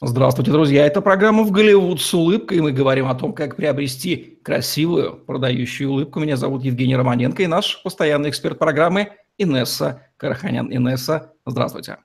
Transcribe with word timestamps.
Здравствуйте, 0.00 0.50
друзья. 0.50 0.86
Это 0.86 1.00
программа 1.00 1.44
«В 1.44 1.50
Голливуд 1.50 2.00
с 2.00 2.12
улыбкой». 2.14 2.60
Мы 2.60 2.72
говорим 2.72 3.06
о 3.06 3.14
том, 3.14 3.32
как 3.32 3.56
приобрести 3.56 4.38
красивую, 4.42 5.16
продающую 5.16 5.90
улыбку. 5.90 6.18
Меня 6.18 6.36
зовут 6.36 6.64
Евгений 6.64 6.96
Романенко 6.96 7.42
и 7.42 7.46
наш 7.46 7.82
постоянный 7.82 8.30
эксперт 8.30 8.58
программы 8.58 9.12
Инесса 9.38 10.06
Караханян. 10.16 10.72
Инесса, 10.72 11.32
здравствуйте. 11.46 11.98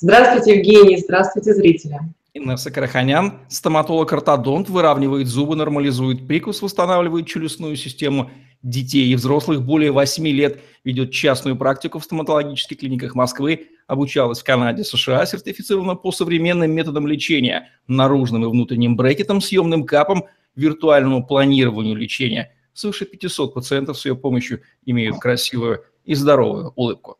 Здравствуйте, 0.00 0.58
Евгений. 0.58 0.98
Здравствуйте, 0.98 1.54
зрители. 1.54 1.98
Инесса 2.34 2.70
Караханян, 2.70 3.40
стоматолог-ортодонт, 3.48 4.68
выравнивает 4.68 5.28
зубы, 5.28 5.54
нормализует 5.54 6.26
прикус, 6.26 6.60
восстанавливает 6.60 7.26
челюстную 7.26 7.76
систему 7.76 8.30
детей 8.62 9.06
и 9.12 9.14
взрослых 9.14 9.62
более 9.62 9.92
8 9.92 10.26
лет, 10.28 10.60
ведет 10.82 11.12
частную 11.12 11.56
практику 11.56 11.98
в 11.98 12.04
стоматологических 12.04 12.78
клиниках 12.78 13.14
Москвы, 13.14 13.68
обучалась 13.86 14.40
в 14.40 14.44
Канаде, 14.44 14.84
США, 14.84 15.26
сертифицирована 15.26 15.94
по 15.94 16.12
современным 16.12 16.70
методам 16.72 17.06
лечения, 17.06 17.70
наружным 17.86 18.44
и 18.44 18.48
внутренним 18.48 18.96
брекетом, 18.96 19.40
съемным 19.40 19.84
капом, 19.84 20.24
виртуальному 20.54 21.26
планированию 21.26 21.96
лечения. 21.96 22.54
Свыше 22.72 23.06
500 23.06 23.54
пациентов 23.54 23.98
с 23.98 24.06
ее 24.06 24.16
помощью 24.16 24.62
имеют 24.84 25.18
красивую 25.18 25.84
и 26.04 26.14
здоровую 26.14 26.72
улыбку. 26.76 27.18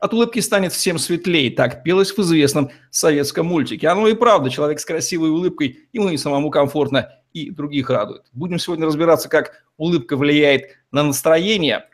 От 0.00 0.14
улыбки 0.14 0.40
станет 0.40 0.72
всем 0.72 0.98
светлее, 0.98 1.50
так 1.50 1.82
пелось 1.82 2.10
в 2.10 2.18
известном 2.18 2.70
советском 2.90 3.46
мультике. 3.46 3.88
Оно 3.88 4.08
и 4.08 4.14
правда, 4.14 4.48
человек 4.48 4.80
с 4.80 4.84
красивой 4.84 5.28
улыбкой, 5.28 5.88
ему 5.92 6.08
и 6.08 6.16
самому 6.16 6.50
комфортно, 6.50 7.10
и 7.34 7.50
других 7.50 7.90
радует. 7.90 8.22
Будем 8.32 8.58
сегодня 8.58 8.86
разбираться, 8.86 9.28
как 9.28 9.64
улыбка 9.76 10.16
влияет 10.16 10.78
на 10.90 11.02
настроение 11.02 11.86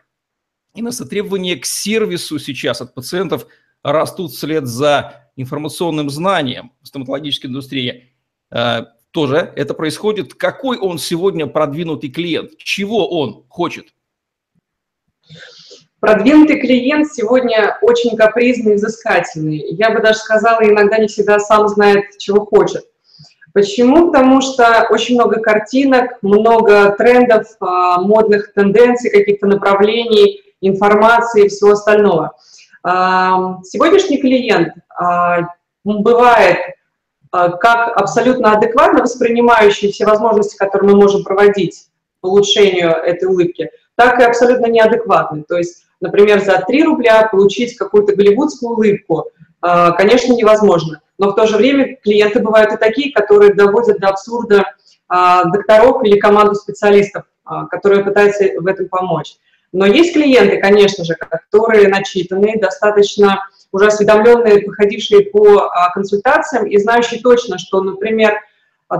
и 0.75 0.83
на 0.83 0.93
требования 0.93 1.57
к 1.57 1.67
сервису 1.67 2.39
сейчас 2.39 2.81
от 2.81 2.95
пациентов 2.95 3.47
растут 3.83 4.33
вслед 4.33 4.67
за 4.67 5.31
информационным 5.37 6.11
знанием 6.11 6.73
в 6.83 6.89
стоматологической 6.89 7.49
индустрии. 7.49 8.13
Э, 8.51 8.83
тоже 9.11 9.53
это 9.57 9.75
происходит. 9.75 10.35
Какой 10.35 10.79
он 10.79 10.99
сегодня 10.99 11.47
продвинутый 11.47 12.11
клиент? 12.11 12.57
Чего 12.59 13.09
он 13.09 13.45
хочет? 13.49 13.87
Продвинутый 16.01 16.61
клиент 16.61 17.13
сегодня 17.13 17.77
очень 17.83 18.17
капризный 18.17 18.73
и 18.73 18.77
взыскательный. 18.77 19.59
Я 19.73 19.91
бы 19.91 20.01
даже 20.01 20.19
сказала, 20.19 20.63
иногда 20.63 20.99
не 20.99 21.09
всегда 21.09 21.39
сам 21.39 21.69
знает, 21.69 22.17
чего 22.19 22.47
хочет. 22.47 22.85
Почему? 23.53 24.11
Потому 24.11 24.41
что 24.41 24.87
очень 24.91 25.17
много 25.17 25.41
картинок, 25.41 26.23
много 26.23 26.95
трендов, 26.97 27.49
а, 27.61 28.01
модных 28.01 28.55
тенденций, 28.55 29.11
каких-то 29.11 29.47
направлений, 29.47 30.41
информации 30.61 31.47
и 31.47 31.49
всего 31.49 31.73
остального. 31.73 32.37
А, 32.83 33.63
сегодняшний 33.63 34.19
клиент 34.19 34.75
а, 34.99 35.49
бывает 35.85 36.59
как 37.33 37.97
абсолютно 37.97 38.55
адекватно 38.55 39.03
воспринимающий 39.03 39.93
все 39.93 40.05
возможности, 40.05 40.57
которые 40.57 40.91
мы 40.91 41.01
можем 41.01 41.23
проводить 41.23 41.87
по 42.21 42.27
улучшению 42.27 42.91
этой 42.91 43.27
улыбки, 43.29 43.71
так 43.95 44.19
и 44.19 44.25
абсолютно 44.25 44.67
неадекватный. 44.67 45.45
То 45.45 45.57
есть, 45.57 45.85
например, 46.01 46.41
за 46.41 46.59
3 46.67 46.83
рубля 46.83 47.29
получить 47.31 47.77
какую-то 47.77 48.17
голливудскую 48.17 48.73
улыбку, 48.73 49.27
конечно, 49.61 50.33
невозможно 50.33 51.01
но 51.21 51.33
в 51.33 51.35
то 51.35 51.47
же 51.47 51.59
время 51.59 51.97
клиенты 52.03 52.41
бывают 52.41 52.73
и 52.73 52.79
такие, 52.79 53.13
которые 53.13 53.53
доводят 53.53 54.01
до 54.01 54.09
абсурда 54.09 54.65
а, 55.07 55.45
докторов 55.45 56.03
или 56.03 56.19
команду 56.19 56.55
специалистов, 56.55 57.25
а, 57.45 57.67
которые 57.67 58.03
пытаются 58.03 58.45
в 58.59 58.67
этом 58.67 58.89
помочь. 58.89 59.37
Но 59.73 59.87
есть 59.87 60.13
клиенты, 60.13 60.59
конечно 60.59 61.05
же, 61.05 61.15
которые 61.15 61.89
начитанные, 61.89 62.59
достаточно 62.59 63.41
уже 63.73 63.87
осведомленные, 63.87 64.63
походившие 64.63 65.27
по 65.27 65.69
а, 65.69 65.91
консультациям 65.93 66.67
и 66.67 66.77
знающие 66.79 67.21
точно, 67.21 67.59
что, 67.59 67.81
например, 67.83 68.35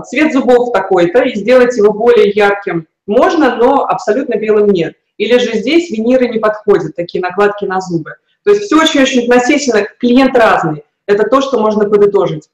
цвет 0.05 0.31
зубов 0.31 0.71
такой-то, 0.71 1.23
и 1.23 1.35
сделать 1.35 1.75
его 1.75 1.91
более 1.91 2.29
ярким 2.29 2.87
можно, 3.05 3.57
но 3.57 3.85
абсолютно 3.85 4.35
белым 4.35 4.67
нет. 4.67 4.95
Или 5.17 5.37
же 5.37 5.57
здесь 5.57 5.91
виниры 5.91 6.29
не 6.29 6.39
подходят, 6.39 6.95
такие 6.95 7.21
накладки 7.21 7.65
на 7.65 7.81
зубы. 7.81 8.15
То 8.43 8.51
есть 8.51 8.63
все 8.63 8.81
очень-очень 8.81 9.23
относительно, 9.23 9.85
клиент 9.99 10.35
разный. 10.35 10.83
Это 11.05 11.27
то, 11.29 11.41
что 11.41 11.59
можно 11.59 11.87
подытожить. 11.89 12.49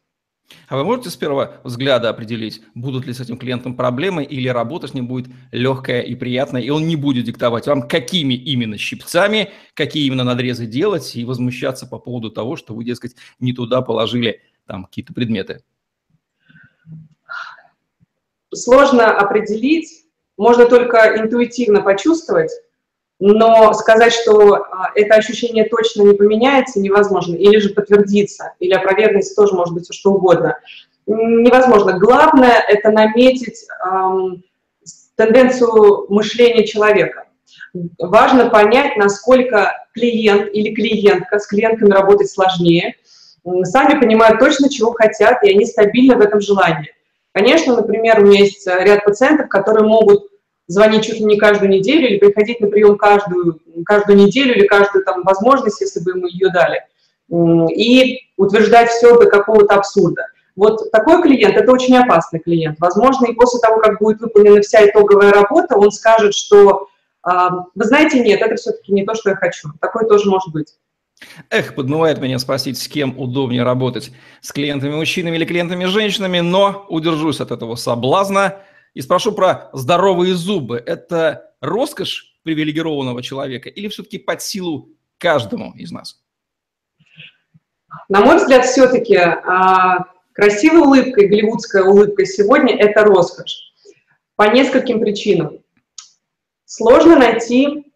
А 0.68 0.78
вы 0.78 0.84
можете 0.84 1.10
с 1.10 1.16
первого 1.16 1.60
взгляда 1.64 2.10
определить, 2.10 2.62
будут 2.74 3.06
ли 3.06 3.14
с 3.14 3.20
этим 3.20 3.38
клиентом 3.38 3.76
проблемы, 3.76 4.24
или 4.24 4.48
работа 4.48 4.88
с 4.88 4.94
ним 4.94 5.08
будет 5.08 5.28
легкая 5.52 6.02
и 6.02 6.16
приятная, 6.16 6.62
и 6.62 6.70
он 6.70 6.88
не 6.88 6.96
будет 6.96 7.26
диктовать 7.26 7.68
вам, 7.68 7.88
какими 7.88 8.34
именно 8.34 8.78
щипцами, 8.78 9.52
какие 9.74 10.06
именно 10.08 10.24
надрезы 10.24 10.66
делать, 10.66 11.16
и 11.16 11.26
возмущаться 11.26 11.86
по 11.86 12.00
поводу 12.00 12.32
того, 12.32 12.56
что 12.56 12.74
вы, 12.74 12.84
дескать, 12.84 13.16
не 13.40 13.54
туда 13.54 13.82
положили 13.82 14.42
там 14.66 14.86
какие-то 14.86 15.14
предметы? 15.14 15.64
Сложно 18.54 19.12
определить, 19.12 20.06
можно 20.38 20.66
только 20.66 21.18
интуитивно 21.18 21.82
почувствовать, 21.82 22.52
но 23.20 23.74
сказать, 23.74 24.14
что 24.14 24.54
а, 24.54 24.92
это 24.94 25.16
ощущение 25.16 25.66
точно 25.66 26.04
не 26.04 26.14
поменяется, 26.14 26.80
невозможно, 26.80 27.36
или 27.36 27.58
же 27.58 27.70
подтвердится, 27.70 28.54
или 28.60 28.74
опровергнется 28.74 29.36
тоже 29.36 29.56
может 29.56 29.74
быть 29.74 29.86
все 29.86 29.94
что 29.94 30.12
угодно. 30.12 30.58
Невозможно. 31.08 31.98
Главное– 31.98 32.64
это 32.68 32.92
наметить 32.92 33.66
эм, 33.86 34.44
тенденцию 35.16 36.06
мышления 36.10 36.68
человека. 36.68 37.24
Важно 37.98 38.50
понять, 38.50 38.98
насколько 38.98 39.88
клиент 39.94 40.54
или 40.54 40.74
клиентка, 40.74 41.40
с 41.40 41.48
клиентками 41.48 41.92
работать 41.92 42.30
сложнее, 42.30 42.96
сами 43.64 44.00
понимают 44.00 44.40
точно, 44.40 44.70
чего 44.70 44.92
хотят, 44.92 45.44
и 45.44 45.50
они 45.52 45.66
стабильны 45.66 46.16
в 46.16 46.22
этом 46.22 46.42
желании. 46.42 46.94
Конечно, 47.32 47.76
например, 47.76 48.20
у 48.20 48.26
меня 48.26 48.42
есть 48.42 48.68
ряд 48.68 49.06
пациентов, 49.06 49.48
которые 49.48 49.88
могут 49.88 50.28
звонить 50.68 51.06
чуть 51.06 51.20
ли 51.20 51.26
не 51.26 51.38
каждую 51.38 51.70
неделю 51.70 52.08
или 52.08 52.18
приходить 52.20 52.60
на 52.60 52.68
прием 52.68 52.98
каждую, 52.98 53.60
каждую 53.86 54.18
неделю 54.18 54.56
или 54.56 54.68
каждую 54.68 55.04
там 55.04 55.24
возможность, 55.24 55.82
если 55.82 56.02
бы 56.02 56.16
мы 56.16 56.30
ее 56.30 56.50
дали, 56.52 56.82
и 57.74 58.20
утверждать 58.38 58.90
все 58.90 59.18
до 59.18 59.28
какого-то 59.28 59.76
абсурда. 59.76 60.28
Вот 60.56 60.92
такой 60.92 61.22
клиент– 61.22 61.56
это 61.58 61.72
очень 61.72 61.96
опасный 61.98 62.40
клиент. 62.40 62.80
Возможно, 62.80 63.28
и 63.28 63.34
после 63.34 63.60
того, 63.60 63.80
как 63.80 64.00
будет 64.00 64.22
выполнена 64.22 64.62
вся 64.62 64.86
итоговая 64.88 65.32
работа, 65.32 65.78
он 65.78 65.92
скажет, 65.92 66.34
что 66.34 66.88
а, 67.22 67.66
вы 67.76 67.86
знаете, 67.86 68.22
нет, 68.22 68.42
это 68.42 68.56
все-таки 68.56 68.92
не 68.92 69.06
то, 69.06 69.14
что 69.14 69.30
я 69.30 69.36
хочу. 69.36 69.70
Такое 69.80 70.06
тоже 70.06 70.28
может 70.28 70.52
быть. 70.52 70.74
Эх, 71.52 71.76
подмывает 71.76 72.20
меня 72.20 72.40
спросить, 72.40 72.80
с 72.80 72.88
кем 72.88 73.20
удобнее 73.20 73.64
работать, 73.64 74.12
с 74.42 74.52
клиентами-мужчинами 74.52 75.36
или 75.36 75.46
клиентами-женщинами, 75.46 76.40
но 76.40 76.86
удержусь 76.90 77.40
от 77.40 77.52
этого 77.52 77.76
соблазна– 77.76 78.56
и 78.94 79.02
спрошу 79.02 79.32
про 79.32 79.70
здоровые 79.74 80.36
зубы. 80.36 80.82
Это 80.84 81.54
роскошь 81.62 82.38
привилегированного 82.44 83.22
человека 83.22 83.70
или 83.70 83.88
все-таки 83.90 84.18
под 84.18 84.42
силу 84.42 84.90
каждому 85.18 85.74
из 85.76 85.92
нас? 85.92 86.22
На 88.10 88.22
мой 88.22 88.38
взгляд, 88.38 88.66
все-таки 88.66 89.16
а, 89.16 90.06
красивая 90.34 90.82
улыбка 90.82 91.22
и 91.22 91.28
голливудская 91.28 91.84
улыбка 91.84 92.26
сегодня– 92.26 92.76
это 92.80 93.04
роскошь. 93.04 93.74
По 94.36 94.50
нескольким 94.54 95.00
причинам. 95.00 95.60
Сложно 96.66 97.18
найти 97.18 97.92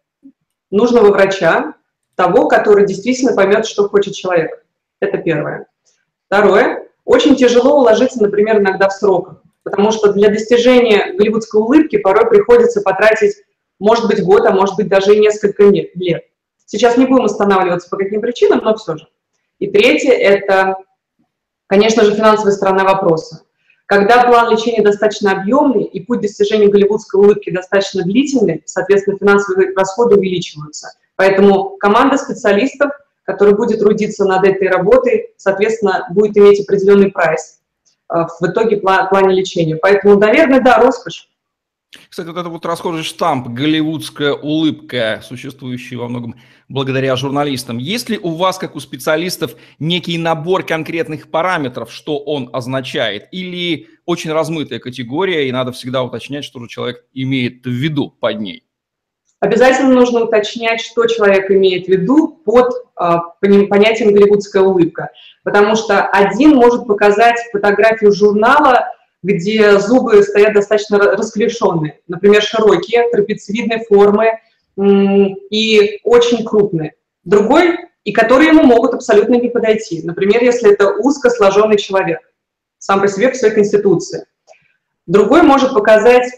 нужного 0.70 1.10
врача, 1.10 1.74
того, 2.14 2.48
который 2.48 2.86
действительно 2.86 3.34
поймет, 3.34 3.66
что 3.66 3.88
хочет 3.88 4.14
человек. 4.14 4.64
Это 5.00 5.18
первое. 5.18 5.66
Второе. 6.26 6.88
Очень 7.04 7.36
тяжело 7.36 7.80
уложиться, 7.80 8.22
например, 8.22 8.60
иногда 8.60 8.88
в 8.88 8.92
сроках 8.92 9.42
потому 9.62 9.92
что 9.92 10.12
для 10.12 10.28
достижения 10.28 11.12
голливудской 11.14 11.60
улыбки 11.60 11.98
порой 11.98 12.28
приходится 12.28 12.80
потратить, 12.80 13.36
может 13.78 14.06
быть, 14.06 14.22
год, 14.22 14.46
а 14.46 14.52
может 14.52 14.76
быть, 14.76 14.88
даже 14.88 15.14
и 15.14 15.20
несколько 15.20 15.64
лет. 15.64 16.24
Сейчас 16.66 16.96
не 16.96 17.06
будем 17.06 17.24
останавливаться 17.24 17.88
по 17.90 17.96
каким 17.96 18.20
причинам, 18.20 18.60
но 18.62 18.74
все 18.76 18.96
же. 18.96 19.06
И 19.58 19.70
третье– 19.70 20.12
это, 20.12 20.76
конечно 21.66 22.04
же, 22.04 22.14
финансовая 22.14 22.52
сторона 22.52 22.84
вопроса. 22.84 23.42
Когда 23.86 24.24
план 24.24 24.50
лечения 24.50 24.82
достаточно 24.82 25.32
объемный 25.32 25.84
и 25.84 26.00
путь 26.00 26.22
достижения 26.22 26.68
голливудской 26.68 27.20
улыбки 27.20 27.50
достаточно 27.50 28.02
длительный, 28.02 28.62
соответственно, 28.64 29.18
финансовые 29.18 29.74
расходы 29.76 30.16
увеличиваются. 30.16 30.92
Поэтому 31.16 31.76
команда 31.76 32.16
специалистов, 32.16 32.90
которая 33.24 33.54
будет 33.54 33.80
трудиться 33.80 34.24
над 34.24 34.46
этой 34.46 34.68
работой, 34.68 35.34
соответственно, 35.36 36.06
будет 36.10 36.36
иметь 36.38 36.60
определенный 36.60 37.10
прайс. 37.10 37.60
Э, 38.12 38.26
в 38.40 38.46
итоге 38.46 38.76
плане 38.76 39.34
лечения. 39.34 39.76
Поэтому, 39.76 40.18
наверное, 40.18 40.60
да, 40.60 40.78
роскошь. 40.78 41.28
Кстати, 42.08 42.26
вот 42.28 42.38
это 42.38 42.48
вот 42.48 42.64
расхожий 42.64 43.02
штамп, 43.02 43.48
голливудская 43.48 44.32
улыбка, 44.32 45.20
существующий 45.22 45.96
во 45.96 46.08
многом 46.08 46.36
благодаря 46.68 47.16
журналистам. 47.16 47.76
Есть 47.76 48.08
ли 48.08 48.18
у 48.18 48.30
вас, 48.30 48.56
как 48.56 48.76
у 48.76 48.80
специалистов, 48.80 49.56
некий 49.78 50.16
набор 50.16 50.64
конкретных 50.64 51.30
параметров, 51.30 51.92
что 51.92 52.18
он 52.18 52.48
означает? 52.52 53.28
Или 53.30 53.88
очень 54.06 54.32
размытая 54.32 54.78
категория, 54.78 55.48
и 55.48 55.52
надо 55.52 55.72
всегда 55.72 56.02
уточнять, 56.02 56.44
что 56.44 56.60
же 56.60 56.68
человек 56.68 57.04
имеет 57.12 57.64
в 57.64 57.70
виду 57.70 58.10
под 58.10 58.40
ней? 58.40 58.64
Обязательно 59.40 59.92
нужно 59.92 60.24
уточнять, 60.24 60.80
что 60.80 61.04
человек 61.06 61.50
имеет 61.50 61.86
в 61.86 61.88
виду 61.88 62.40
под 62.44 62.72
а, 62.94 63.18
понятием 63.40 64.14
голливудская 64.14 64.62
улыбка, 64.62 65.10
потому 65.42 65.74
что 65.76 66.06
один 66.06 66.54
может 66.54 66.86
показать 66.86 67.38
фотографию 67.52 68.12
журнала, 68.12 68.86
где 69.22 69.78
зубы 69.78 70.22
стоят 70.22 70.54
достаточно 70.54 70.98
расклешенные, 70.98 72.00
например, 72.08 72.42
широкие, 72.42 73.08
трапециевидной 73.10 73.84
формы 73.84 74.38
и 74.76 76.00
очень 76.04 76.44
крупные. 76.44 76.94
Другой, 77.24 77.76
и 78.04 78.12
которые 78.12 78.48
ему 78.48 78.64
могут 78.64 78.94
абсолютно 78.94 79.34
не 79.34 79.48
подойти. 79.48 80.02
Например, 80.02 80.42
если 80.42 80.72
это 80.72 80.94
узко 80.96 81.30
сложенный 81.30 81.78
человек, 81.78 82.18
сам 82.78 83.00
по 83.00 83.06
себе 83.06 83.30
в 83.30 83.36
своей 83.36 83.54
конституции. 83.54 84.26
Другой 85.06 85.42
может 85.42 85.72
показать 85.72 86.28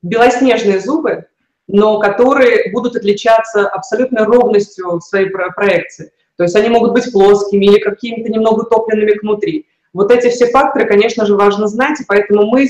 белоснежные 0.00 0.80
зубы, 0.80 1.26
но 1.66 1.98
которые 1.98 2.72
будут 2.72 2.96
отличаться 2.96 3.68
абсолютной 3.68 4.24
ровностью 4.24 5.00
своей 5.00 5.28
проекции. 5.28 6.12
То 6.36 6.44
есть 6.44 6.56
они 6.56 6.68
могут 6.68 6.92
быть 6.92 7.12
плоскими 7.12 7.66
или 7.66 7.78
какими-то 7.78 8.30
немного 8.30 8.62
утопленными 8.62 9.18
внутри. 9.20 9.66
Вот 9.92 10.10
эти 10.10 10.28
все 10.28 10.46
факторы, 10.46 10.86
конечно 10.86 11.26
же, 11.26 11.36
важно 11.36 11.66
знать, 11.66 12.00
и 12.00 12.04
поэтому 12.06 12.46
мы, 12.46 12.64
э, 12.64 12.68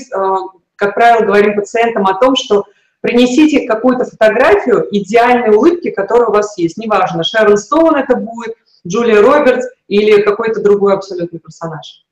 как 0.75 0.93
правило, 0.93 1.25
говорим 1.25 1.55
пациентам 1.55 2.05
о 2.07 2.15
том, 2.15 2.35
что 2.35 2.65
принесите 3.01 3.67
какую-то 3.67 4.05
фотографию 4.05 4.87
идеальной 4.91 5.55
улыбки, 5.55 5.91
которая 5.91 6.27
у 6.27 6.33
вас 6.33 6.57
есть. 6.57 6.77
Неважно, 6.77 7.23
Шерон 7.23 7.57
Стоун 7.57 7.95
это 7.95 8.15
будет, 8.15 8.55
Джулия 8.85 9.21
Робертс 9.21 9.67
или 9.87 10.21
какой-то 10.21 10.61
другой 10.61 10.93
абсолютный 10.93 11.39
персонаж. 11.39 12.03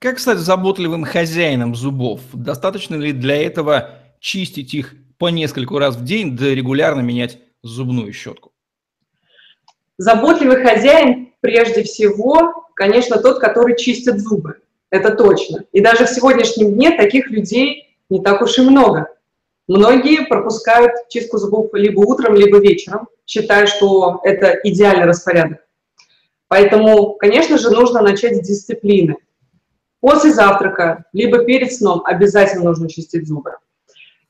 Как 0.00 0.18
стать 0.18 0.38
заботливым 0.38 1.04
хозяином 1.04 1.74
зубов? 1.74 2.20
Достаточно 2.32 2.94
ли 2.94 3.12
для 3.12 3.36
этого 3.36 3.90
чистить 4.18 4.74
их 4.74 4.94
по 5.18 5.28
нескольку 5.28 5.78
раз 5.78 5.96
в 5.96 6.04
день, 6.04 6.36
да 6.36 6.46
регулярно 6.54 7.00
менять 7.00 7.38
зубную 7.62 8.12
щетку? 8.12 8.49
Заботливый 10.00 10.64
хозяин 10.64 11.34
прежде 11.40 11.82
всего, 11.82 12.64
конечно, 12.74 13.18
тот, 13.18 13.38
который 13.38 13.76
чистит 13.76 14.18
зубы. 14.18 14.62
Это 14.88 15.14
точно. 15.14 15.64
И 15.72 15.80
даже 15.80 16.06
в 16.06 16.08
сегодняшнем 16.08 16.72
дне 16.72 16.96
таких 16.96 17.28
людей 17.28 17.98
не 18.08 18.22
так 18.22 18.40
уж 18.40 18.56
и 18.56 18.62
много. 18.62 19.08
Многие 19.68 20.24
пропускают 20.24 20.92
чистку 21.10 21.36
зубов 21.36 21.74
либо 21.74 22.00
утром, 22.00 22.34
либо 22.34 22.56
вечером, 22.60 23.08
считая, 23.26 23.66
что 23.66 24.22
это 24.24 24.58
идеальный 24.64 25.04
распорядок. 25.04 25.58
Поэтому, 26.48 27.16
конечно 27.16 27.58
же, 27.58 27.68
нужно 27.68 28.00
начать 28.00 28.36
с 28.36 28.48
дисциплины. 28.48 29.16
После 30.00 30.32
завтрака, 30.32 31.04
либо 31.12 31.44
перед 31.44 31.74
сном 31.74 32.00
обязательно 32.06 32.64
нужно 32.64 32.88
чистить 32.88 33.28
зубы. 33.28 33.56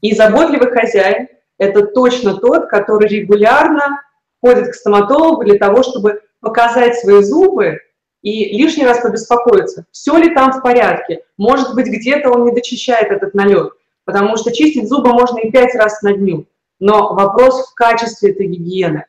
И 0.00 0.16
заботливый 0.16 0.72
хозяин– 0.72 1.28
это 1.58 1.86
точно 1.86 2.34
тот, 2.38 2.66
который 2.66 3.08
регулярно 3.08 4.00
ходит 4.40 4.70
к 4.70 4.74
стоматологу 4.74 5.44
для 5.44 5.58
того, 5.58 5.82
чтобы 5.82 6.22
показать 6.40 6.98
свои 6.98 7.22
зубы 7.22 7.80
и 8.22 8.56
лишний 8.56 8.84
раз 8.84 9.00
побеспокоиться, 9.00 9.86
все 9.90 10.16
ли 10.16 10.34
там 10.34 10.52
в 10.52 10.62
порядке. 10.62 11.24
Может 11.36 11.74
быть, 11.74 11.86
где-то 11.86 12.30
он 12.30 12.44
не 12.44 12.52
дочищает 12.52 13.10
этот 13.10 13.34
налет, 13.34 13.72
потому 14.04 14.36
что 14.36 14.52
чистить 14.52 14.88
зубы 14.88 15.12
можно 15.12 15.38
и 15.38 15.50
пять 15.50 15.74
раз 15.74 16.02
на 16.02 16.12
дню. 16.12 16.46
Но 16.78 17.14
вопрос 17.14 17.68
в 17.70 17.74
качестве 17.74 18.30
этой 18.30 18.46
гигиены. 18.46 19.06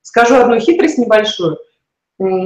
Скажу 0.00 0.34
одну 0.36 0.58
хитрость 0.58 0.98
небольшую. 0.98 1.58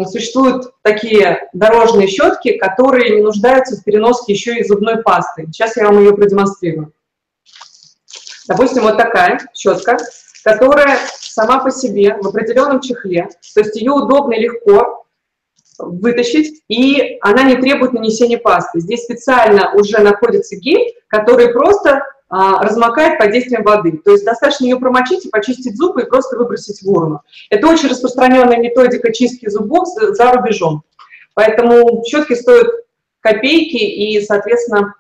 Существуют 0.07 0.73
такие 0.83 1.49
дорожные 1.53 2.07
щетки, 2.07 2.57
которые 2.57 3.17
не 3.17 3.23
нуждаются 3.23 3.77
в 3.77 3.85
переноске 3.85 4.33
еще 4.33 4.59
и 4.59 4.65
зубной 4.65 5.03
пасты. 5.03 5.47
Сейчас 5.47 5.77
я 5.77 5.87
вам 5.87 5.99
ее 5.99 6.15
продемонстрирую. 6.15 6.93
Допустим, 8.49 8.85
вот 8.85 8.97
такая 8.97 9.41
щетка, 9.55 9.99
которая 10.45 10.99
сама 11.37 11.59
по 11.59 11.71
себе 11.71 12.17
в 12.19 12.27
определенном 12.27 12.81
чехле, 12.81 13.29
то 13.55 13.61
есть 13.61 13.77
ее 13.77 13.93
удобно 13.93 14.33
и 14.33 14.41
легко 14.41 15.05
вытащить, 15.79 16.63
и 16.69 17.19
она 17.21 17.43
не 17.43 17.57
требует 17.57 17.93
нанесения 17.93 18.39
пасты. 18.39 18.81
Здесь 18.81 19.05
специально 19.05 19.75
уже 19.75 19.99
находится 19.99 20.57
гель, 20.57 20.95
который 21.09 21.53
просто 21.53 22.03
а, 22.31 22.63
размокает 22.63 23.19
под 23.19 23.33
действием 23.33 23.65
воды. 23.65 24.01
То 24.03 24.13
есть 24.13 24.25
достаточно 24.25 24.65
ее 24.65 24.79
промочить 24.79 25.27
и 25.27 25.29
почистить 25.29 25.77
зубы 25.77 26.03
и 26.03 26.07
просто 26.07 26.39
выбросить 26.39 26.81
в 26.81 26.89
урну. 26.91 27.21
Это 27.51 27.69
очень 27.69 27.91
распространенная 27.91 28.57
методика 28.57 29.13
чистки 29.13 29.51
зубов 29.51 29.89
за 29.89 30.33
рубежом. 30.33 30.85
Поэтому 31.35 32.03
щетки 32.07 32.33
стоят 32.33 32.69
копейки, 33.21 33.77
и, 33.77 34.23
соответственно, 34.23 34.95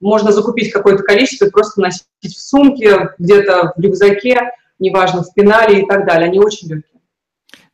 можно 0.00 0.32
закупить 0.32 0.72
какое-то 0.72 1.02
количество 1.02 1.44
и 1.44 1.50
просто 1.50 1.82
носить 1.82 2.06
в 2.22 2.40
сумке, 2.40 3.10
где-то 3.18 3.74
в 3.76 3.80
рюкзаке, 3.80 4.52
неважно, 4.78 5.22
в 5.22 5.32
пенале 5.34 5.82
и 5.82 5.86
так 5.86 6.06
далее. 6.06 6.28
Они 6.28 6.38
очень 6.38 6.68
легкие. 6.68 7.00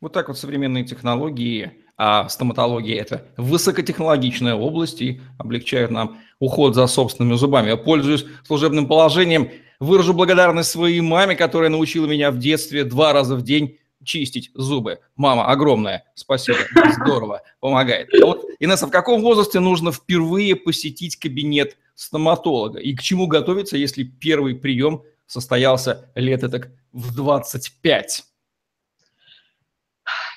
Вот 0.01 0.13
так 0.13 0.29
вот 0.29 0.39
современные 0.39 0.85
технологии, 0.85 1.73
а 1.97 2.29
стоматология– 2.29 3.01
это 3.01 3.27
высокотехнологичная 3.37 4.55
область 4.55 5.01
и 5.01 5.21
облегчают 5.39 5.91
нам 5.91 6.19
уход 6.41 6.75
за 6.75 6.87
собственными 6.87 7.37
зубами. 7.37 7.69
Я 7.69 7.77
пользуюсь 7.77 8.27
служебным 8.47 8.87
положением, 8.87 9.51
выражу 9.81 10.13
благодарность 10.13 10.71
своей 10.71 11.01
маме, 11.01 11.37
которая 11.37 11.71
научила 11.71 12.07
меня 12.07 12.31
в 12.31 12.39
детстве 12.39 12.85
два 12.85 13.13
раза 13.13 13.37
в 13.37 13.43
день 13.43 13.79
чистить 14.05 14.51
зубы. 14.55 14.99
Мама, 15.17 15.47
огромное 15.47 16.05
спасибо, 16.15 16.59
здорово, 17.01 17.43
помогает. 17.61 18.09
А 18.21 18.27
вот, 18.27 18.45
Инесса, 18.61 18.87
в 18.87 18.91
каком 18.91 19.23
возрасте 19.23 19.61
нужно 19.61 19.93
впервые 19.93 20.57
посетить 20.57 21.17
кабинет 21.17 21.77
стоматолога? 21.95 22.79
И 22.79 22.95
к 22.95 23.03
чему 23.03 23.27
готовиться, 23.27 23.77
если 23.77 24.03
первый 24.03 24.55
прием 24.55 25.03
состоялся 25.27 26.11
лет 26.15 26.41
так 26.41 26.69
в 26.93 27.15
25? 27.15 28.25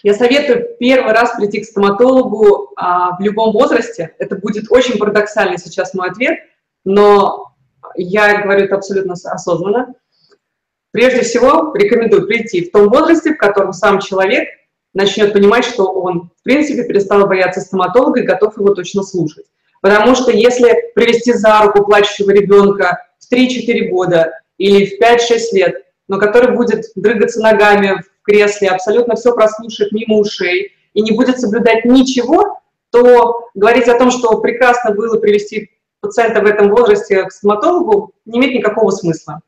Я 0.03 0.13
советую 0.13 0.77
первый 0.79 1.13
раз 1.13 1.35
прийти 1.35 1.61
к 1.61 1.65
стоматологу 1.65 2.71
а, 2.75 3.17
в 3.17 3.21
любом 3.21 3.51
возрасте. 3.51 4.15
Это 4.19 4.35
будет 4.35 4.71
очень 4.71 4.97
парадоксальный 4.97 5.57
сейчас 5.57 5.93
мой 5.93 6.09
ответ, 6.09 6.39
но 6.85 7.55
я 7.95 8.41
говорю 8.41 8.65
это 8.65 8.75
абсолютно 8.75 9.13
осознанно. 9.13 9.93
Прежде 10.91 11.21
всего, 11.21 11.73
рекомендую 11.75 12.27
прийти 12.27 12.65
в 12.65 12.71
том 12.71 12.89
возрасте, 12.89 13.33
в 13.33 13.37
котором 13.37 13.73
сам 13.73 13.99
человек 13.99 14.47
начнет 14.93 15.33
понимать, 15.33 15.65
что 15.65 15.91
он, 15.91 16.31
в 16.39 16.43
принципе, 16.43 16.83
перестал 16.83 17.27
бояться 17.27 17.61
стоматолога 17.61 18.21
и 18.21 18.25
готов 18.25 18.57
его 18.57 18.73
точно 18.73 19.03
слушать. 19.03 19.45
Потому 19.81 20.15
что 20.15 20.31
если 20.31 20.91
привести 20.95 21.33
за 21.33 21.61
руку 21.61 21.85
плачущего 21.85 22.31
ребенка 22.31 23.05
в 23.19 23.31
3-4 23.31 23.89
года 23.89 24.31
или 24.57 24.85
в 24.85 25.01
5-6 25.01 25.39
лет, 25.53 25.75
но 26.07 26.19
который 26.19 26.55
будет 26.55 26.85
дрыгаться 26.95 27.41
ногами 27.41 28.01
в 28.01 28.23
кресле, 28.23 28.69
абсолютно 28.69 29.15
все 29.15 29.33
прослушает 29.33 29.91
мимо 29.91 30.17
ушей 30.17 30.73
и 30.93 31.01
не 31.01 31.11
будет 31.11 31.39
соблюдать 31.39 31.85
ничего, 31.85 32.59
то 32.91 33.49
говорить 33.53 33.87
о 33.87 33.97
том, 33.97 34.11
что 34.11 34.39
прекрасно 34.39 34.93
было 34.93 35.19
привести 35.19 35.71
пациента 35.99 36.41
в 36.41 36.45
этом 36.45 36.69
возрасте 36.69 37.23
к 37.23 37.31
стоматологу, 37.31 38.13
не 38.25 38.39
имеет 38.39 38.55
никакого 38.55 38.91
смысла. 38.91 39.41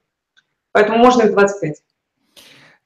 Поэтому 0.72 0.98
можно 0.98 1.24
и 1.24 1.30
в 1.30 1.32
25. 1.32 1.76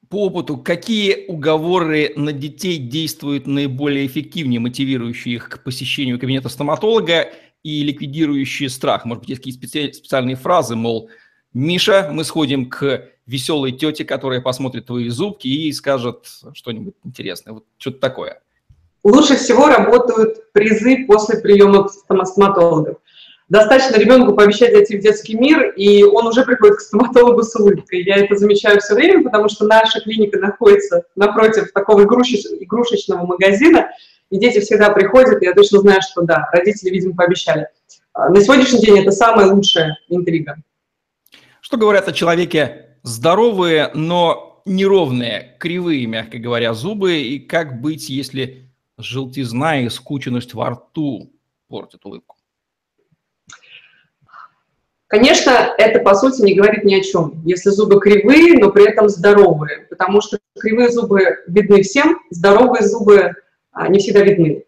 По 0.10 0.28
опыту, 0.28 0.58
какие 0.58 1.26
уговоры 1.28 2.14
на 2.16 2.32
детей 2.34 2.78
действуют 2.78 3.48
наиболее 3.48 4.06
эффективнее, 4.06 4.60
мотивирующие 4.60 5.36
их 5.36 5.50
к 5.50 5.64
посещению 5.64 6.20
кабинета 6.20 6.50
стоматолога 6.50 7.32
и 7.64 7.84
ликвидирующие 7.84 8.70
страх? 8.70 9.06
Может 9.06 9.22
быть, 9.22 9.30
есть 9.30 9.42
какие-то 9.42 9.98
специальные 9.98 10.36
фразы, 10.36 10.76
мол, 10.76 11.10
Миша, 11.54 12.10
мы 12.12 12.24
сходим 12.24 12.70
к 12.70 13.10
веселой 13.26 13.72
тете, 13.72 14.06
которая 14.06 14.42
посмотрит 14.42 14.88
твои 14.88 15.10
зубки 15.10 15.48
и 15.48 15.72
скажет 15.72 16.28
что-нибудь 16.54 16.96
интересное. 17.04 17.54
Вот 17.54 17.66
что-то 17.78 18.00
такое. 18.00 18.42
Лучше 19.04 19.36
всего 19.36 19.68
работают 19.68 20.52
призы 20.54 21.06
после 21.06 21.40
приема 21.40 21.88
стоматологов. 21.90 22.98
Достаточно 23.50 23.98
ребенку 23.98 24.34
пообещать 24.34 24.72
зайти 24.72 24.98
в 24.98 25.02
детский 25.02 25.36
мир, 25.36 25.74
и 25.76 26.04
он 26.04 26.28
уже 26.28 26.44
приходит 26.44 26.78
к 26.78 26.82
стоматологу 26.82 27.44
с 27.44 27.56
улыбкой. 27.56 28.04
Я 28.04 28.16
это 28.16 28.36
замечаю 28.38 28.80
все 28.80 28.96
время, 28.96 29.24
потому 29.24 29.50
что 29.50 29.68
наша 29.68 30.00
клиника 30.00 30.40
находится 30.40 31.04
напротив 31.16 31.72
такого 31.74 32.04
игрушечного 32.04 33.26
магазина, 33.26 33.90
и 34.30 34.40
дети 34.40 34.60
всегда 34.60 34.90
приходят, 34.90 35.44
и 35.44 35.46
я 35.46 35.54
точно 35.54 35.80
знаю, 35.80 36.02
что 36.02 36.22
да, 36.22 36.50
родители, 36.54 36.90
видимо, 36.90 37.16
пообещали. 37.16 37.68
А, 38.14 38.30
на 38.30 38.42
сегодняшний 38.42 38.80
день 38.80 39.00
это 39.00 39.12
самая 39.12 39.48
лучшая 39.52 39.98
интрига. 40.08 40.56
Что 41.64 41.78
говорят 41.78 42.10
о 42.10 42.12
человеке 42.12 42.98
здоровые, 43.04 43.90
но 43.94 44.62
неровные, 44.66 45.56
кривые, 45.62 46.06
мягко 46.08 46.38
говоря, 46.38 46.74
зубы, 46.74 47.22
и 47.22 47.40
как 47.40 47.80
быть, 47.80 48.10
если 48.10 48.70
желтизна 48.98 49.80
и 49.80 49.88
скученность 49.88 50.54
во 50.54 50.72
рту 50.72 51.32
портят 51.70 52.06
улыбку? 52.06 52.36
Конечно, 55.08 55.52
это, 55.78 56.00
по 56.00 56.16
сути, 56.16 56.42
не 56.42 56.54
говорит 56.54 56.84
ни 56.84 56.96
о 56.96 57.02
чем, 57.02 57.42
если 57.46 57.70
зубы 57.70 58.02
кривые, 58.02 58.60
но 58.60 58.70
при 58.70 58.90
этом 58.90 59.08
здоровые, 59.08 59.88
потому 59.90 60.20
что 60.20 60.40
кривые 60.60 60.90
зубы 60.90 61.46
видны 61.48 61.82
всем, 61.82 62.20
здоровые 62.30 62.86
зубы 62.86 63.32
а, 63.72 63.88
не 63.88 64.00
всегда 64.00 64.20
видны. 64.20 64.66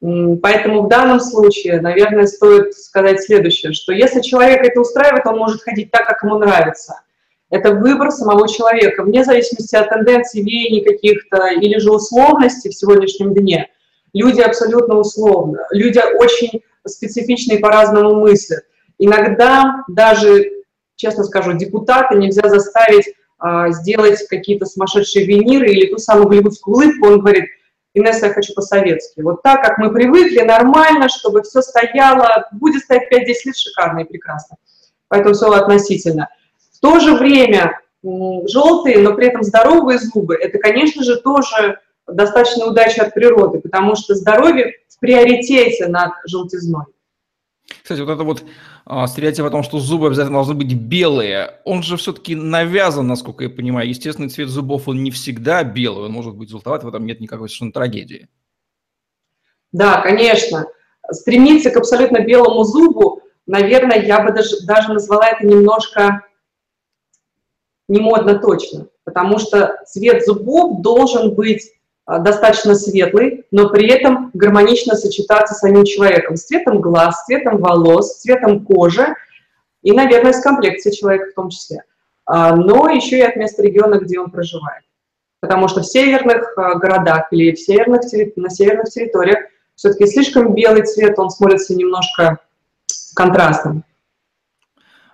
Поэтому 0.00 0.82
в 0.82 0.88
данном 0.88 1.20
случае, 1.20 1.80
наверное, 1.80 2.26
стоит 2.26 2.74
сказать 2.74 3.22
следующее, 3.22 3.72
что 3.72 3.92
если 3.92 4.22
человек 4.22 4.64
это 4.64 4.80
устраивает, 4.80 5.26
он 5.26 5.38
может 5.38 5.62
ходить 5.62 5.90
так, 5.90 6.06
как 6.06 6.22
ему 6.22 6.38
нравится. 6.38 7.02
Это 7.50 7.72
выбор 7.72 8.10
самого 8.10 8.48
человека, 8.48 9.02
вне 9.02 9.24
зависимости 9.24 9.76
от 9.76 9.90
тенденций, 9.90 10.42
веяний 10.42 10.82
каких-то 10.82 11.48
или 11.48 11.78
же 11.78 11.92
условностей 11.92 12.70
в 12.70 12.74
сегодняшнем 12.74 13.34
дне. 13.34 13.68
Люди 14.14 14.40
абсолютно 14.40 14.96
условны, 14.96 15.58
люди 15.70 16.00
очень 16.18 16.62
специфичные 16.86 17.58
по-разному 17.58 18.20
мыслят. 18.20 18.64
Иногда 18.98 19.84
даже, 19.88 20.50
честно 20.96 21.24
скажу, 21.24 21.52
депутата 21.54 22.14
нельзя 22.14 22.48
заставить 22.48 23.14
а, 23.38 23.70
сделать 23.70 24.26
какие-то 24.28 24.66
сумасшедшие 24.66 25.26
виниры 25.26 25.70
или 25.70 25.90
ту 25.90 25.98
самую 25.98 26.28
голливудскую 26.28 26.74
улыбку, 26.76 27.06
он 27.06 27.20
говорит, 27.20 27.46
Инесса, 27.94 28.26
я 28.26 28.32
хочу 28.32 28.54
по-советски. 28.54 29.20
Вот 29.20 29.42
так, 29.42 29.62
как 29.62 29.78
мы 29.78 29.92
привыкли, 29.92 30.40
нормально, 30.40 31.08
чтобы 31.08 31.42
все 31.42 31.60
стояло, 31.60 32.46
будет 32.52 32.82
стоять 32.82 33.12
5-10 33.12 33.26
лет 33.46 33.56
шикарно 33.56 34.00
и 34.00 34.04
прекрасно. 34.04 34.56
Поэтому 35.08 35.34
все 35.34 35.50
относительно. 35.50 36.28
В 36.72 36.80
то 36.80 37.00
же 37.00 37.14
время 37.14 37.80
желтые, 38.02 38.98
но 38.98 39.14
при 39.14 39.26
этом 39.26 39.42
здоровые 39.42 39.98
зубы, 39.98 40.36
это, 40.36 40.58
конечно 40.58 41.02
же, 41.02 41.20
тоже 41.20 41.80
достаточно 42.06 42.66
удача 42.66 43.02
от 43.02 43.14
природы, 43.14 43.60
потому 43.60 43.96
что 43.96 44.14
здоровье 44.14 44.74
в 44.88 44.98
приоритете 44.98 45.86
над 45.88 46.12
желтизной. 46.26 46.84
Кстати, 47.82 48.00
вот 48.00 48.10
это 48.10 48.24
вот 48.24 48.44
а, 48.84 49.06
стереотип 49.06 49.44
о 49.44 49.50
том, 49.50 49.62
что 49.62 49.78
зубы 49.78 50.08
обязательно 50.08 50.38
должны 50.38 50.54
быть 50.54 50.74
белые, 50.74 51.60
он 51.64 51.82
же 51.82 51.96
все-таки 51.96 52.34
навязан, 52.34 53.06
насколько 53.06 53.44
я 53.44 53.50
понимаю. 53.50 53.88
Естественный 53.88 54.28
цвет 54.28 54.48
зубов, 54.48 54.88
он 54.88 55.02
не 55.02 55.10
всегда 55.10 55.62
белый, 55.64 56.06
он 56.06 56.12
может 56.12 56.34
быть 56.34 56.50
желтоват, 56.50 56.84
в 56.84 56.88
этом 56.88 57.06
нет 57.06 57.20
никакой 57.20 57.48
совершенно 57.48 57.72
трагедии. 57.72 58.28
Да, 59.72 60.00
конечно. 60.00 60.66
Стремиться 61.10 61.70
к 61.70 61.76
абсолютно 61.76 62.20
белому 62.20 62.64
зубу, 62.64 63.22
наверное, 63.46 64.02
я 64.02 64.22
бы 64.22 64.32
даже, 64.32 64.64
даже 64.64 64.92
назвала 64.92 65.28
это 65.28 65.46
немножко 65.46 66.22
не 67.88 68.00
модно 68.00 68.38
точно, 68.38 68.86
потому 69.04 69.38
что 69.38 69.76
цвет 69.86 70.24
зубов 70.24 70.80
должен 70.82 71.34
быть 71.34 71.72
достаточно 72.18 72.74
светлый, 72.74 73.44
но 73.50 73.68
при 73.68 73.88
этом 73.88 74.30
гармонично 74.34 74.96
сочетаться 74.96 75.54
с 75.54 75.60
самим 75.60 75.84
человеком, 75.84 76.36
с 76.36 76.44
цветом 76.44 76.80
глаз, 76.80 77.20
с 77.20 77.24
цветом 77.26 77.58
волос, 77.58 78.12
с 78.12 78.20
цветом 78.22 78.64
кожи 78.64 79.14
и, 79.82 79.92
наверное, 79.92 80.32
с 80.32 80.42
комплекцией 80.42 80.96
человека 80.96 81.30
в 81.30 81.34
том 81.34 81.50
числе. 81.50 81.84
А, 82.26 82.54
но 82.54 82.88
еще 82.88 83.18
и 83.18 83.22
от 83.22 83.36
места 83.36 83.62
региона, 83.62 83.98
где 83.98 84.18
он 84.20 84.30
проживает. 84.30 84.82
Потому 85.40 85.68
что 85.68 85.80
в 85.80 85.86
северных 85.86 86.52
а, 86.56 86.74
городах 86.74 87.28
или 87.32 87.52
в 87.52 87.60
северных, 87.60 88.02
на 88.36 88.50
северных 88.50 88.90
территориях 88.90 89.38
все-таки 89.74 90.06
слишком 90.06 90.54
белый 90.54 90.82
цвет, 90.82 91.18
он 91.18 91.30
смотрится 91.30 91.74
немножко 91.74 92.38
контрастным. 93.14 93.84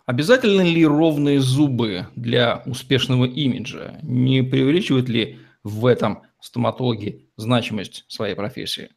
Обязательны 0.04 0.62
ли 0.62 0.86
ровные 0.86 1.40
зубы 1.40 2.06
для 2.14 2.62
успешного 2.66 3.24
имиджа? 3.24 3.98
Не 4.02 4.42
преувеличивает 4.42 5.08
ли 5.08 5.40
в 5.64 5.86
этом 5.86 6.22
стоматологи 6.40 7.28
значимость 7.36 8.04
своей 8.08 8.34
профессии? 8.34 8.90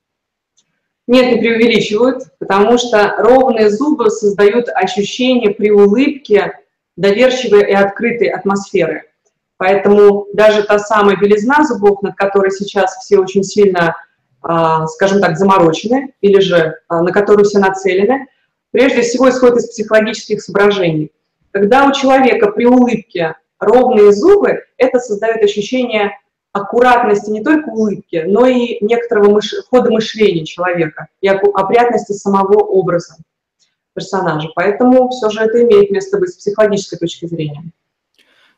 Нет, 1.08 1.34
не 1.34 1.40
преувеличивают, 1.40 2.24
потому 2.38 2.78
что 2.78 3.16
ровные 3.18 3.72
зубы 3.72 4.12
создают 4.12 4.70
ощущение 4.70 5.52
при 5.52 5.72
улыбке 5.72 6.54
доверчивой 6.98 7.62
и 7.62 7.74
открытой 7.74 8.28
атмосферы. 8.28 9.06
Поэтому 9.58 10.28
даже 10.34 10.64
та 10.64 10.78
самая 10.78 11.18
белизна 11.18 11.66
зубов, 11.66 12.02
над 12.02 12.16
которой 12.16 12.52
сейчас 12.52 12.96
все 12.98 13.18
очень 13.18 13.44
сильно, 13.44 13.96
а, 14.42 14.86
скажем 14.86 15.20
так, 15.20 15.38
заморочены, 15.38 16.14
или 16.22 16.40
же 16.40 16.76
а, 16.88 17.02
на 17.02 17.12
которую 17.12 17.46
все 17.46 17.60
нацелены, 17.60 18.28
прежде 18.72 19.02
всего 19.02 19.30
исходит 19.30 19.58
из 19.58 19.70
психологических 19.70 20.42
соображений. 20.42 21.12
Когда 21.52 21.86
у 21.88 21.92
человека 21.92 22.52
при 22.52 22.66
улыбке 22.66 23.36
ровные 23.60 24.14
зубы, 24.14 24.64
это 24.78 25.00
создает 25.00 25.44
ощущение 25.44 26.12
аккуратности 26.52 27.30
не 27.30 27.44
только 27.44 27.70
улыбки, 27.70 28.24
но 28.28 28.46
и 28.48 28.84
некоторого 28.84 29.32
мыш... 29.32 29.54
хода 29.70 29.92
мышления 29.92 30.46
человека 30.46 31.08
и 31.22 31.28
опрятности 31.28 32.14
самого 32.14 32.60
образа 32.60 33.18
персонажа. 33.94 34.50
Поэтому 34.56 35.10
все 35.10 35.30
же 35.30 35.42
это 35.42 35.64
имеет 35.64 35.92
место 35.92 36.18
быть 36.18 36.30
с 36.30 36.38
психологической 36.38 36.98
точки 36.98 37.26
зрения. 37.26 37.72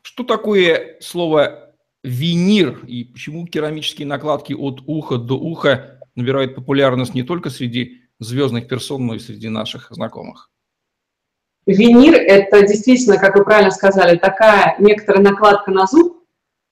Что 0.02 0.24
такое 0.24 0.96
слово 1.00 1.74
винир 2.02 2.84
и 2.86 3.04
почему 3.04 3.46
керамические 3.46 4.06
накладки 4.06 4.52
от 4.52 4.82
уха 4.86 5.16
до 5.16 5.34
уха 5.34 6.00
набирают 6.16 6.54
популярность 6.54 7.14
не 7.14 7.22
только 7.22 7.50
среди 7.50 8.02
звездных 8.18 8.68
персон, 8.68 9.06
но 9.06 9.14
и 9.14 9.18
среди 9.18 9.48
наших 9.48 9.88
знакомых? 9.90 10.50
Винир– 11.66 12.14
это 12.14 12.66
действительно, 12.66 13.18
как 13.18 13.36
вы 13.36 13.44
правильно 13.44 13.70
сказали, 13.70 14.18
такая 14.18 14.74
некоторая 14.80 15.22
накладка 15.22 15.70
на 15.70 15.86
зуб, 15.86 16.21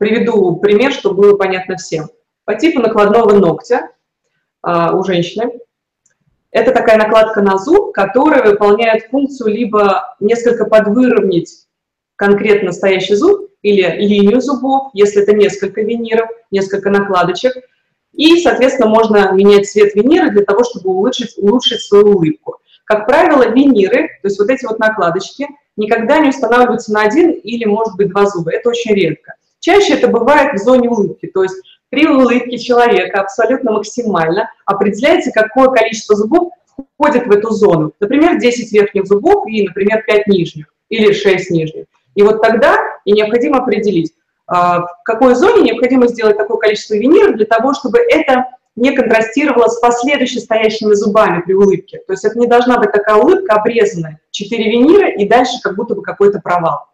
Приведу 0.00 0.57
пример, 0.57 0.92
чтобы 0.92 1.21
было 1.21 1.37
понятно 1.37 1.76
всем. 1.76 2.09
По 2.47 2.54
типу 2.54 2.80
накладного 2.80 3.35
ногтя 3.35 3.90
а, 4.62 4.97
у 4.97 5.04
женщины. 5.04 5.52
Это 6.50 6.73
такая 6.73 6.97
накладка 6.97 7.42
на 7.42 7.59
зуб, 7.59 7.92
которая 7.92 8.42
выполняет 8.42 9.11
функцию 9.11 9.52
либо 9.52 10.16
несколько 10.19 10.64
подвыровнять 10.64 11.66
конкретно 12.16 12.69
настоящий 12.69 13.14
зуб 13.14 13.50
или 13.61 13.83
линию 13.83 14.40
зубов, 14.40 14.88
если 14.95 15.23
это 15.23 15.35
несколько 15.35 15.83
виниров, 15.83 16.30
несколько 16.50 16.88
накладочек. 16.88 17.52
И, 18.12 18.40
соответственно, 18.40 18.88
можно 18.88 19.33
менять 19.33 19.69
цвет 19.71 19.95
винира 19.95 20.30
для 20.30 20.47
того, 20.47 20.64
чтобы 20.64 20.95
улучшить, 20.95 21.37
улучшить 21.37 21.83
свою 21.83 22.12
улыбку. 22.12 22.57
Как 22.85 23.04
правило, 23.04 23.50
виниры, 23.50 24.09
то 24.23 24.28
есть 24.28 24.38
вот 24.40 24.49
эти 24.49 24.64
вот 24.64 24.78
накладочки, 24.78 25.47
никогда 25.76 26.21
не 26.21 26.30
устанавливаются 26.30 26.90
на 26.90 27.02
один 27.02 27.33
или, 27.33 27.66
может 27.66 27.97
быть, 27.97 28.09
два 28.09 28.25
зуба. 28.25 28.50
Это 28.50 28.71
очень 28.71 28.95
редко. 28.95 29.35
Чаще 29.61 29.95
это 29.95 30.09
бывает 30.09 30.55
в 30.55 30.64
зоне 30.64 30.88
улыбки, 30.88 31.26
то 31.26 31.43
есть 31.43 31.57
при 31.90 32.07
улыбке 32.07 32.59
человека 32.59 33.21
абсолютно 33.21 33.73
максимально 33.73 34.50
определяется, 34.64 35.33
какое 35.33 35.69
количество 35.69 36.17
зубов 36.17 36.52
входит 36.95 37.26
в 37.26 37.31
эту 37.31 37.50
зону. 37.50 37.93
Например, 38.00 38.38
10 38.38 38.73
верхних 38.73 39.07
зубов 39.07 39.47
и, 39.49 39.67
например, 39.67 40.02
5 40.07 40.26
нижних 40.29 40.73
или 40.88 41.12
6 41.12 41.50
нижних. 41.50 41.87
И 42.14 42.23
вот 42.23 42.40
тогда 42.40 42.76
и 43.05 43.12
необходимо 43.12 43.59
определить, 43.59 44.12
а, 44.47 44.81
в 44.81 45.02
какой 45.05 45.35
зоне 45.35 45.62
необходимо 45.62 46.09
сделать 46.09 46.37
такое 46.37 46.59
количество 46.59 46.95
виниров 46.95 47.37
для 47.37 47.47
того, 47.47 47.75
чтобы 47.75 47.99
это 47.99 48.47
не 48.76 48.93
контрастировало 48.93 49.69
с 49.69 49.79
последующими 49.81 50.40
стоящими 50.40 50.95
зубами 50.95 51.43
при 51.43 51.55
улыбке. 51.55 51.99
То 52.07 52.12
есть 52.12 52.25
это 52.25 52.38
не 52.38 52.47
должна 52.47 52.79
быть 52.79 52.93
такая 52.93 53.17
улыбка 53.17 53.57
обрезанная, 53.57 54.21
4 54.31 54.64
винира 54.71 55.11
и 55.11 55.29
дальше 55.29 55.61
как 55.62 55.76
будто 55.76 55.95
бы 55.95 56.02
какой-то 56.02 56.40
провал. 56.40 56.89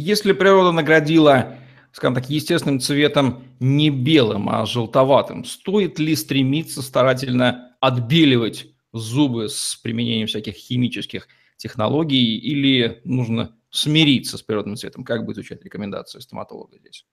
Если 0.00 0.30
природа 0.30 0.70
наградила, 0.70 1.56
скажем 1.90 2.14
так, 2.14 2.30
естественным 2.30 2.78
цветом 2.78 3.42
не 3.58 3.90
белым, 3.90 4.48
а 4.48 4.64
желтоватым, 4.64 5.44
стоит 5.44 5.98
ли 5.98 6.14
стремиться 6.14 6.82
старательно 6.82 7.76
отбеливать 7.80 8.68
зубы 8.92 9.48
с 9.48 9.74
применением 9.74 10.28
всяких 10.28 10.54
химических 10.54 11.26
технологий 11.56 12.38
или 12.38 13.00
нужно 13.02 13.56
смириться 13.70 14.38
с 14.38 14.42
природным 14.42 14.76
цветом? 14.76 15.02
Как 15.02 15.24
будет 15.24 15.34
звучать 15.34 15.64
рекомендация 15.64 16.20
стоматолога 16.20 16.78
здесь? 16.78 17.04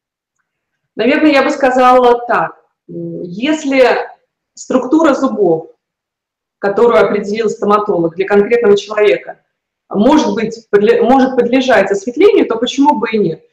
Наверное, 0.96 1.32
я 1.32 1.42
бы 1.44 1.50
сказала 1.50 2.24
так. 2.28 2.52
Если 2.86 3.82
структура 4.54 5.16
зубов, 5.16 5.72
которую 6.60 7.04
определил 7.04 7.50
стоматолог 7.50 8.16
для 8.16 8.28
конкретного 8.28 8.78
человека, 8.78 9.42
может, 9.90 10.34
быть, 10.34 10.68
может 11.02 11.36
подлежать 11.36 11.92
осветлению, 11.92 12.48
то 12.48 12.58
почему 12.58 12.96
бы 12.96 13.10
и 13.12 13.18
нет? 13.18 13.44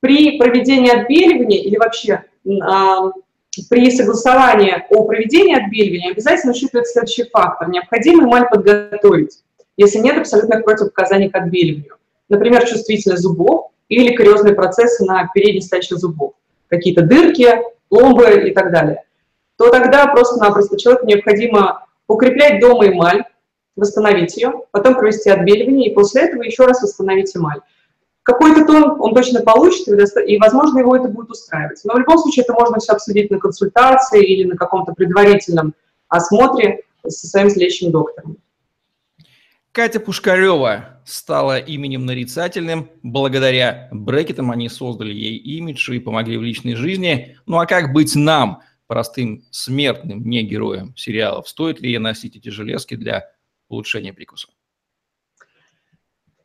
При 0.00 0.38
проведении 0.38 0.90
отбеливания 0.90 1.62
или 1.62 1.76
вообще 1.76 2.24
а, 2.62 3.10
при 3.68 3.90
согласовании 3.90 4.84
о 4.88 5.04
проведении 5.04 5.60
отбеливания 5.60 6.12
обязательно 6.12 6.52
учитывается 6.52 6.92
следующий 6.92 7.24
фактор. 7.24 7.68
Необходимо 7.68 8.24
эмаль 8.24 8.48
подготовить, 8.48 9.40
если 9.76 9.98
нет 9.98 10.18
абсолютных 10.18 10.64
противопоказаний 10.64 11.28
к 11.28 11.36
отбеливанию. 11.36 11.96
Например, 12.28 12.64
чувствительность 12.66 13.22
зубов 13.22 13.72
или 13.88 14.14
кариозные 14.14 14.54
процессы 14.54 15.04
на 15.04 15.28
передней 15.34 15.62
стаче 15.62 15.96
зубов, 15.96 16.34
какие-то 16.68 17.02
дырки, 17.02 17.58
пломбы 17.88 18.48
и 18.48 18.54
так 18.54 18.70
далее. 18.70 19.02
То 19.58 19.68
тогда 19.70 20.06
просто-напросто 20.06 20.78
человеку 20.78 21.06
необходимо 21.06 21.84
укреплять 22.06 22.60
дома 22.60 22.86
эмаль, 22.86 23.24
восстановить 23.76 24.36
ее, 24.36 24.52
потом 24.72 24.94
провести 24.94 25.30
отбеливание, 25.30 25.90
и 25.90 25.94
после 25.94 26.22
этого 26.22 26.42
еще 26.42 26.66
раз 26.66 26.82
восстановить 26.82 27.34
эмаль. 27.36 27.60
Какой-то 28.22 28.64
тон 28.66 29.00
он 29.00 29.14
точно 29.14 29.40
получит, 29.40 29.88
и, 29.88 30.38
возможно, 30.38 30.78
его 30.78 30.94
это 30.94 31.08
будет 31.08 31.30
устраивать. 31.30 31.80
Но 31.84 31.94
в 31.94 31.98
любом 31.98 32.18
случае 32.18 32.44
это 32.44 32.52
можно 32.52 32.78
все 32.78 32.92
обсудить 32.92 33.30
на 33.30 33.38
консультации 33.38 34.22
или 34.22 34.44
на 34.44 34.56
каком-то 34.56 34.92
предварительном 34.92 35.74
осмотре 36.08 36.82
со 37.06 37.26
своим 37.26 37.48
лечащим 37.48 37.90
доктором. 37.90 38.36
Катя 39.72 40.00
Пушкарева 40.00 41.00
стала 41.04 41.58
именем 41.58 42.04
нарицательным. 42.04 42.90
Благодаря 43.02 43.88
брекетам 43.92 44.50
они 44.50 44.68
создали 44.68 45.12
ей 45.12 45.36
имидж 45.36 45.92
и 45.92 46.00
помогли 46.00 46.36
в 46.36 46.42
личной 46.42 46.74
жизни. 46.74 47.36
Ну 47.46 47.58
а 47.58 47.66
как 47.66 47.92
быть 47.92 48.16
нам, 48.16 48.62
простым 48.88 49.44
смертным, 49.50 50.24
не 50.24 50.42
героям 50.42 50.94
сериалов? 50.96 51.48
Стоит 51.48 51.80
ли 51.80 51.96
носить 51.98 52.36
эти 52.36 52.48
железки 52.48 52.96
для 52.96 53.30
улучшения 53.70 54.12
прикуса? 54.12 54.48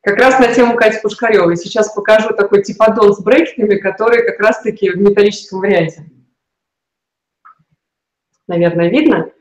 Как 0.01 0.17
раз 0.17 0.39
на 0.39 0.53
тему 0.53 0.77
Кати 0.77 1.00
Пушкаревой. 1.01 1.58
Сейчас 1.58 1.91
покажу 1.94 2.29
такой 2.36 2.62
типодон 2.62 3.13
с 3.13 3.22
брекетами, 3.22 3.75
который 3.77 4.24
как 4.24 4.39
раз-таки 4.39 4.91
в 4.91 4.98
металлическом 4.98 5.60
варианте. 5.60 6.05
Наверное, 8.48 8.89
видно? 8.89 9.32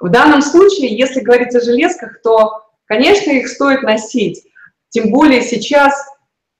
В 0.00 0.08
данном 0.08 0.42
случае, 0.42 0.96
если 0.96 1.20
говорить 1.20 1.54
о 1.54 1.60
железках, 1.60 2.20
то, 2.22 2.68
конечно, 2.86 3.30
их 3.30 3.48
стоит 3.48 3.82
носить. 3.82 4.44
Тем 4.88 5.12
более 5.12 5.42
сейчас 5.42 5.94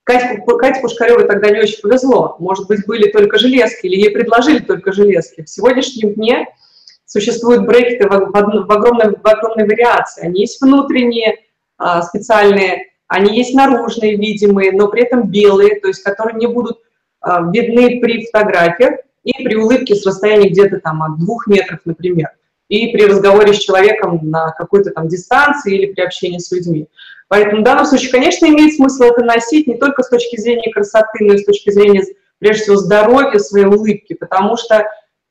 Кате, 0.04 0.40
Кате 0.47 0.80
Пушкаревой 0.80 1.26
тогда 1.26 1.50
не 1.50 1.59
очень 1.59 1.80
повезло. 1.80 2.37
Может 2.38 2.68
быть, 2.68 2.87
были 2.87 3.11
только 3.11 3.38
железки, 3.38 3.87
или 3.87 3.97
ей 3.97 4.11
предложили 4.11 4.61
только 4.61 4.92
железки. 4.92 5.42
В 5.42 5.50
сегодняшнем 5.50 6.14
дне 6.14 6.47
существуют 7.07 7.67
брекеты 7.67 8.09
в, 8.09 8.11
в, 8.11 8.37
огромной, 8.37 9.17
в 9.17 9.27
огромной 9.27 9.65
вариации. 9.65 10.27
Они 10.27 10.41
есть 10.41 10.61
внутренние, 10.61 11.39
а, 11.79 12.03
специальные, 12.03 12.87
они 13.09 13.37
есть 13.37 13.55
наружные, 13.55 14.17
видимые, 14.17 14.73
но 14.73 14.89
при 14.89 15.05
этом 15.05 15.31
белые, 15.31 15.81
то 15.81 15.89
есть 15.89 16.03
которые 16.03 16.37
не 16.37 16.47
будут 16.47 16.79
а, 17.21 17.43
видны 17.51 18.01
при 18.01 18.27
фотографиях 18.27 19.01
и 19.23 19.33
при 19.45 19.55
улыбке 19.55 19.95
с 19.95 20.05
расстояния 20.05 20.49
где-то 20.49 20.81
там 20.81 21.03
от 21.03 21.19
двух 21.19 21.47
метров, 21.47 21.81
например, 21.85 22.31
и 22.69 22.93
при 22.93 23.07
разговоре 23.07 23.55
с 23.55 23.59
человеком 23.59 24.21
на 24.23 24.51
какой-то 24.53 24.91
там 24.91 25.09
дистанции 25.09 25.77
или 25.77 25.93
при 25.93 26.03
общении 26.03 26.39
с 26.39 26.51
людьми. 26.51 26.89
Поэтому 27.29 27.63
в 27.63 27.65
данном 27.65 27.87
случае, 27.87 28.13
конечно, 28.13 28.47
имеет 28.47 28.75
смысл 28.75 29.05
это 29.05 29.25
носить 29.25 29.67
не 29.67 29.77
только 29.77 30.03
с 30.03 30.09
точки 30.09 30.39
зрения 30.41 30.73
красоты, 30.73 31.19
но 31.21 31.35
и 31.35 31.39
с 31.39 31.45
точки 31.45 31.71
зрения, 31.71 32.05
прежде 32.39 32.63
всего, 32.63 32.77
здоровья 32.77 33.39
своей 33.39 33.67
улыбки, 33.67 34.15
потому 34.15 34.57
что 34.57 34.87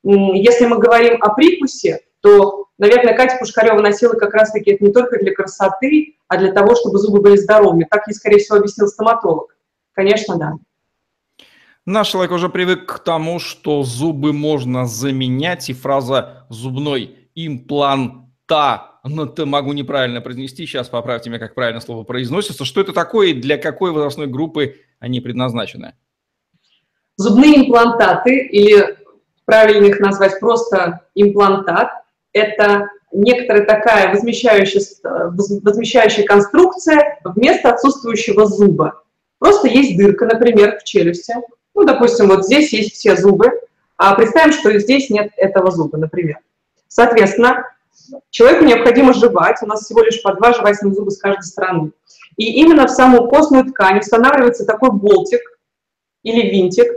если 0.06 0.66
мы 0.66 0.78
говорим 0.78 1.22
о 1.22 1.34
прикусе, 1.34 2.02
то, 2.22 2.68
наверное, 2.78 3.16
Катя 3.16 3.38
Пушкарева 3.38 3.82
носила 3.82 4.14
как 4.14 4.34
раз-таки 4.34 4.72
это 4.72 4.84
не 4.84 4.92
только 4.92 5.20
для 5.20 5.34
красоты, 5.34 6.16
а 6.28 6.38
для 6.38 6.52
того, 6.52 6.76
чтобы 6.76 7.00
зубы 7.00 7.22
были 7.22 7.38
здоровыми. 7.38 7.88
Так 7.90 8.08
ей, 8.08 8.14
скорее 8.14 8.38
всего, 8.38 8.58
объяснил 8.58 8.88
стоматолог. 8.88 9.56
Конечно, 9.94 10.38
да. 10.38 10.54
Наш 11.86 12.10
человек 12.10 12.32
уже 12.32 12.50
привык 12.50 12.86
к 12.86 13.00
тому, 13.00 13.40
что 13.40 13.84
зубы 13.84 14.34
можно 14.34 14.86
заменять, 14.88 15.70
и 15.70 15.74
фраза 15.74 16.48
«зубной 16.50 17.30
импланта», 17.36 18.92
ну, 19.04 19.28
ты 19.28 19.46
могу 19.46 19.74
неправильно 19.74 20.20
произнести, 20.20 20.66
сейчас 20.66 20.90
поправьте 20.90 21.30
меня, 21.30 21.40
как 21.40 21.54
правильно 21.54 21.80
слово 21.80 22.04
произносится. 22.04 22.66
Что 22.66 22.82
это 22.82 22.92
такое 22.92 23.28
и 23.28 23.34
для 23.34 23.58
какой 23.58 23.92
возрастной 23.92 24.26
группы 24.26 24.78
они 25.00 25.22
предназначены? 25.22 25.94
Зубные 27.18 27.68
имплантаты, 27.68 28.48
или 28.48 28.95
правильно 29.46 29.86
их 29.86 30.00
назвать 30.00 30.40
просто 30.40 31.02
имплантат, 31.16 31.92
это 32.34 32.90
некоторая 33.12 33.66
такая 33.66 34.12
возмещающая, 34.12 34.82
возмещающая 35.32 36.26
конструкция 36.26 37.20
вместо 37.24 37.70
отсутствующего 37.70 38.46
зуба. 38.46 39.02
Просто 39.40 39.68
есть 39.68 39.98
дырка, 39.98 40.26
например, 40.26 40.78
в 40.80 40.84
челюсти. 40.84 41.36
Ну, 41.74 41.84
допустим, 41.84 42.28
вот 42.28 42.46
здесь 42.46 42.74
есть 42.74 42.94
все 42.94 43.16
зубы, 43.16 43.52
а 43.98 44.16
представим, 44.16 44.52
что 44.52 44.78
здесь 44.80 45.10
нет 45.10 45.32
этого 45.38 45.72
зуба, 45.72 45.98
например. 45.98 46.40
Соответственно, 46.88 47.66
человеку 48.30 48.66
необходимо 48.66 49.14
жевать, 49.14 49.58
у 49.62 49.66
нас 49.66 49.86
всего 49.86 50.02
лишь 50.02 50.22
по 50.22 50.34
два 50.34 50.54
жевательных 50.54 50.96
зуба 50.96 51.10
с 51.10 51.18
каждой 51.18 51.44
стороны. 51.44 51.92
И 52.38 52.62
именно 52.62 52.88
в 52.88 52.92
саму 52.92 53.30
костную 53.30 53.66
ткань 53.66 54.00
устанавливается 54.00 54.66
такой 54.66 54.92
болтик 54.92 55.42
или 56.24 56.50
винтик 56.50 56.88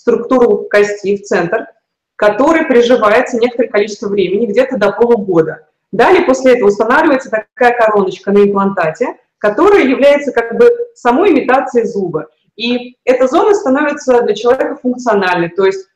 структуру 0.00 0.66
кости, 0.70 1.16
в 1.16 1.22
центр– 1.22 1.66
который 2.20 2.66
приживается 2.66 3.38
некоторое 3.38 3.70
количество 3.70 4.08
времени, 4.08 4.44
где-то 4.44 4.76
до 4.76 4.92
полугода. 4.92 5.66
Далее 5.90 6.22
после 6.26 6.52
этого 6.52 6.68
устанавливается 6.68 7.30
такая 7.30 7.74
короночка 7.78 8.30
на 8.30 8.44
имплантате, 8.44 9.16
которая 9.38 9.84
является 9.84 10.30
как 10.30 10.54
бы 10.58 10.70
самой 10.94 11.30
имитацией 11.30 11.86
зуба. 11.86 12.26
И 12.56 12.98
эта 13.06 13.26
зона 13.26 13.54
становится 13.54 14.20
для 14.20 14.34
человека 14.34 14.76
функциональной, 14.76 15.48
то 15.48 15.64
есть 15.64 15.86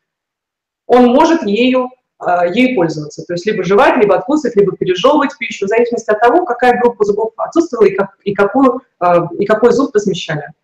он 0.86 1.08
может 1.08 1.42
ею, 1.42 1.90
а, 2.18 2.46
ею 2.46 2.74
пользоваться. 2.74 3.22
То 3.26 3.34
есть 3.34 3.44
либо 3.44 3.62
жевать, 3.62 3.98
либо 3.98 4.16
откусывать, 4.16 4.56
либо 4.56 4.74
пережевывать 4.74 5.36
пищу, 5.36 5.66
в 5.66 5.68
зависимости 5.68 6.10
от 6.10 6.20
того, 6.20 6.46
какая 6.46 6.80
группа 6.80 7.04
зубов 7.04 7.32
отсутствовала 7.36 7.84
и, 7.84 7.94
как, 7.94 8.16
и, 8.24 8.32
какую, 8.32 8.80
а, 8.98 9.28
и 9.38 9.44
какой 9.44 9.72
зуб 9.72 9.94
размещали. 9.94 10.54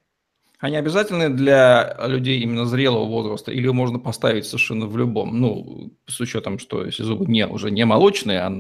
Они 0.61 0.77
обязательны 0.77 1.31
для 1.31 1.96
людей 2.07 2.40
именно 2.40 2.66
зрелого 2.66 3.07
возраста 3.07 3.51
или 3.51 3.68
можно 3.68 3.99
поставить 3.99 4.44
совершенно 4.44 4.87
в 4.87 4.96
любом? 4.96 5.40
Ну, 5.40 5.90
с 6.07 6.20
учетом, 6.20 6.59
что 6.59 6.85
если 6.85 7.03
зубы 7.03 7.25
не, 7.27 7.46
уже 7.46 7.70
не 7.70 7.87
молочные, 7.87 8.40
а 8.40 8.53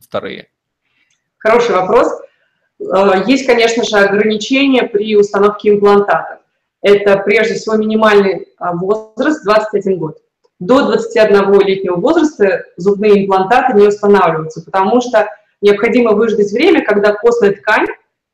вторые. 0.00 0.48
Хороший 1.38 1.74
вопрос. 1.74 2.12
Э, 2.80 3.24
есть, 3.26 3.44
конечно 3.46 3.82
же, 3.82 3.96
ограничения 3.96 4.84
при 4.84 5.16
установке 5.16 5.70
имплантатов. 5.70 6.38
Это, 6.80 7.16
прежде 7.18 7.54
всего, 7.54 7.76
минимальный 7.76 8.46
а, 8.58 8.74
возраст 8.74 9.44
21 9.44 9.98
год. 9.98 10.18
До 10.60 10.92
21-летнего 10.92 11.96
возраста 11.96 12.64
зубные 12.76 13.24
имплантаты 13.24 13.76
не 13.76 13.88
устанавливаются, 13.88 14.64
потому 14.64 15.00
что 15.00 15.28
необходимо 15.60 16.12
выждать 16.12 16.52
время, 16.52 16.84
когда 16.84 17.14
костная 17.14 17.52
ткань, 17.52 17.86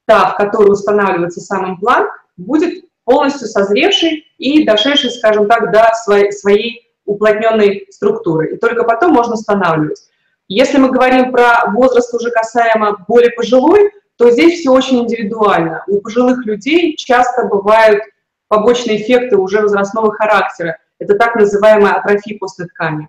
та, 0.04 0.30
в 0.30 0.36
которой 0.36 0.72
устанавливается 0.72 1.40
сам 1.40 1.70
имплант, 1.70 2.10
будет 2.36 2.84
полностью 3.08 3.48
созревший 3.48 4.26
и 4.36 4.66
дошедший, 4.66 5.10
скажем 5.10 5.48
так, 5.48 5.72
до 5.72 5.90
своей, 6.04 6.30
своей 6.30 6.92
уплотненной 7.06 7.86
структуры. 7.88 8.54
И 8.54 8.58
только 8.58 8.84
потом 8.84 9.12
можно 9.12 9.32
устанавливать. 9.32 10.02
Если 10.46 10.76
мы 10.76 10.90
говорим 10.90 11.32
про 11.32 11.70
возраст 11.72 12.12
уже 12.12 12.30
касаемо 12.30 13.02
более 13.08 13.30
пожилой, 13.30 13.92
то 14.18 14.30
здесь 14.30 14.60
все 14.60 14.70
очень 14.70 14.98
индивидуально. 15.04 15.84
У 15.86 16.02
пожилых 16.02 16.44
людей 16.44 16.96
часто 16.96 17.46
бывают 17.46 18.02
побочные 18.48 19.00
эффекты 19.00 19.38
уже 19.38 19.62
возрастного 19.62 20.12
характера. 20.12 20.76
Это 20.98 21.14
так 21.16 21.34
называемая 21.34 21.94
атрофия 21.94 22.36
после 22.38 22.66
ткани. 22.66 23.08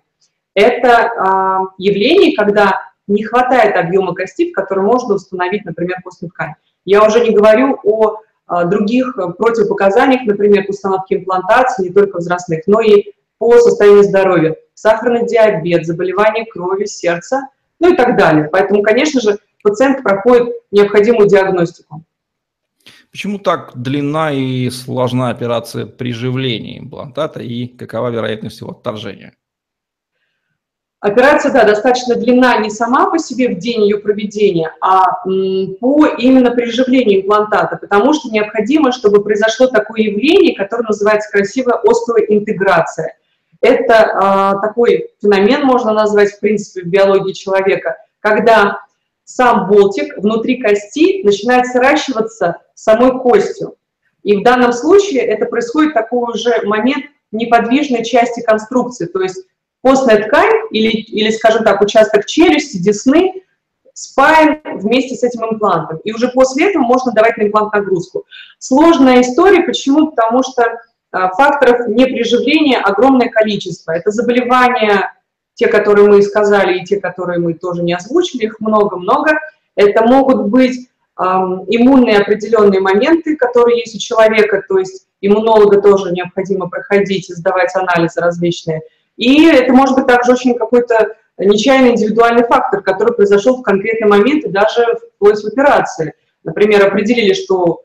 Это 0.54 0.88
э, 0.88 1.58
явление, 1.76 2.34
когда 2.34 2.80
не 3.06 3.22
хватает 3.22 3.76
объема 3.76 4.14
кости, 4.14 4.50
который 4.50 4.82
можно 4.82 5.16
установить, 5.16 5.66
например, 5.66 5.98
костную 6.02 6.30
ткань. 6.30 6.54
Я 6.86 7.04
уже 7.04 7.20
не 7.20 7.34
говорю 7.34 7.78
о 7.84 8.16
других 8.64 9.16
э, 9.16 9.28
противопоказаниях, 9.32 10.22
например, 10.26 10.66
к 10.66 10.70
установке 10.70 11.16
имплантации, 11.16 11.84
не 11.84 11.90
только 11.90 12.18
взрослых, 12.18 12.62
но 12.66 12.80
и 12.80 13.12
по 13.38 13.58
состоянию 13.58 14.04
здоровья. 14.04 14.56
Сахарный 14.74 15.26
диабет, 15.26 15.86
заболевания 15.86 16.46
крови, 16.46 16.84
сердца, 16.86 17.48
ну 17.78 17.92
и 17.92 17.96
так 17.96 18.16
далее. 18.16 18.48
Поэтому, 18.50 18.82
конечно 18.82 19.20
же, 19.20 19.38
пациент 19.62 20.02
проходит 20.02 20.48
необходимую 20.70 21.28
диагностику. 21.28 22.04
Почему 23.10 23.38
так 23.38 23.72
длинна 23.74 24.32
и 24.32 24.70
сложна 24.70 25.30
операция 25.30 25.86
приживления 25.86 26.78
имплантата 26.78 27.40
и 27.40 27.66
какова 27.66 28.08
вероятность 28.08 28.60
его 28.60 28.70
отторжения? 28.70 29.34
Операция, 31.00 31.50
да, 31.50 31.64
достаточно 31.64 32.14
длинна 32.14 32.58
не 32.58 32.68
сама 32.68 33.08
по 33.10 33.18
себе 33.18 33.48
в 33.48 33.58
день 33.58 33.84
ее 33.84 33.98
проведения, 33.98 34.74
а 34.82 35.22
по 35.24 36.06
именно 36.06 36.50
приживлению 36.50 37.22
имплантата, 37.22 37.78
потому 37.78 38.12
что 38.12 38.28
необходимо, 38.28 38.92
чтобы 38.92 39.24
произошло 39.24 39.66
такое 39.68 40.02
явление, 40.02 40.54
которое 40.54 40.82
называется 40.82 41.30
красивая 41.30 41.76
остеоинтеграция. 41.76 43.16
Это 43.62 44.10
а, 44.12 44.54
такой 44.60 45.08
феномен, 45.22 45.64
можно 45.64 45.92
назвать, 45.92 46.32
в 46.32 46.40
принципе, 46.40 46.82
в 46.82 46.88
биологии 46.90 47.32
человека, 47.32 47.96
когда 48.20 48.80
сам 49.24 49.68
болтик 49.68 50.18
внутри 50.18 50.60
кости 50.60 51.22
начинает 51.24 51.66
сращиваться 51.66 52.56
самой 52.74 53.18
костью. 53.20 53.76
И 54.22 54.36
в 54.36 54.42
данном 54.42 54.72
случае 54.72 55.22
это 55.22 55.46
происходит 55.46 55.94
такой 55.94 56.30
уже 56.30 56.60
момент 56.64 57.06
неподвижной 57.32 58.04
части 58.04 58.42
конструкции, 58.42 59.06
то 59.06 59.20
есть 59.20 59.46
Костная 59.82 60.26
ткань 60.26 60.68
или, 60.70 60.90
или, 60.90 61.30
скажем 61.30 61.64
так, 61.64 61.80
участок 61.80 62.26
челюсти, 62.26 62.76
десны 62.76 63.42
спаян 63.94 64.60
вместе 64.64 65.14
с 65.14 65.22
этим 65.22 65.44
имплантом. 65.44 65.98
И 66.04 66.12
уже 66.12 66.28
после 66.28 66.70
этого 66.70 66.82
можно 66.82 67.12
давать 67.12 67.36
на 67.38 67.42
имплант 67.44 67.72
нагрузку. 67.72 68.24
Сложная 68.58 69.22
история. 69.22 69.62
Почему? 69.62 70.10
Потому 70.10 70.42
что 70.42 70.78
а, 71.12 71.28
факторов 71.30 71.88
неприживления 71.88 72.78
огромное 72.78 73.28
количество. 73.28 73.92
Это 73.92 74.10
заболевания, 74.10 75.12
те, 75.54 75.68
которые 75.68 76.08
мы 76.08 76.22
сказали, 76.22 76.78
и 76.78 76.84
те, 76.84 77.00
которые 77.00 77.38
мы 77.38 77.54
тоже 77.54 77.82
не 77.82 77.94
озвучили, 77.94 78.44
их 78.44 78.60
много-много. 78.60 79.38
Это 79.76 80.04
могут 80.04 80.48
быть 80.48 80.88
эм, 81.18 81.64
иммунные 81.68 82.18
определенные 82.18 82.80
моменты, 82.80 83.36
которые 83.36 83.80
есть 83.80 83.94
у 83.94 83.98
человека, 83.98 84.62
то 84.68 84.78
есть 84.78 85.06
иммунолога 85.20 85.80
тоже 85.80 86.12
необходимо 86.12 86.68
проходить 86.68 87.30
и 87.30 87.34
сдавать 87.34 87.74
анализы 87.74 88.20
различные– 88.20 88.82
и 89.20 89.44
это 89.44 89.70
может 89.74 89.96
быть 89.96 90.06
также 90.06 90.32
очень 90.32 90.54
какой-то 90.54 91.14
нечаянный 91.36 91.90
индивидуальный 91.90 92.42
фактор, 92.42 92.82
который 92.82 93.12
произошел 93.12 93.58
в 93.58 93.62
конкретный 93.62 94.08
момент 94.08 94.46
и 94.46 94.48
даже 94.48 94.82
вплоть 95.14 95.42
в 95.42 95.46
операции. 95.46 96.14
Например, 96.42 96.86
определили, 96.86 97.34
что 97.34 97.82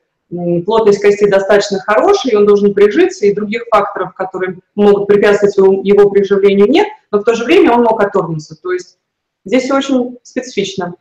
плотность 0.65 1.01
кости 1.01 1.29
достаточно 1.29 1.79
хорошая, 1.79 2.31
и 2.31 2.35
он 2.37 2.45
должен 2.45 2.73
прижиться, 2.73 3.25
и 3.25 3.33
других 3.33 3.65
факторов, 3.69 4.13
которые 4.13 4.59
могут 4.75 5.07
препятствовать 5.07 5.57
его 5.85 6.09
приживлению, 6.09 6.67
нет, 6.67 6.87
но 7.11 7.19
в 7.19 7.25
то 7.25 7.35
же 7.35 7.43
время 7.43 7.73
он 7.73 7.83
мог 7.83 8.01
отторгнуться. 8.01 8.55
То 8.55 8.71
есть 8.71 8.97
здесь 9.43 9.69
очень 9.69 10.17
специфично. 10.23 10.95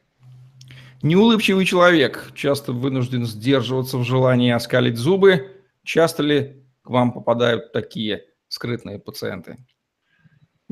Неулыбчивый 1.02 1.64
человек 1.64 2.32
часто 2.34 2.72
вынужден 2.72 3.24
сдерживаться 3.24 3.98
в 3.98 4.02
желании 4.02 4.50
оскалить 4.50 4.96
зубы. 4.96 5.46
Часто 5.84 6.24
ли 6.24 6.64
к 6.82 6.90
вам 6.90 7.12
попадают 7.12 7.70
такие 7.72 8.24
скрытные 8.48 8.98
пациенты? 8.98 9.58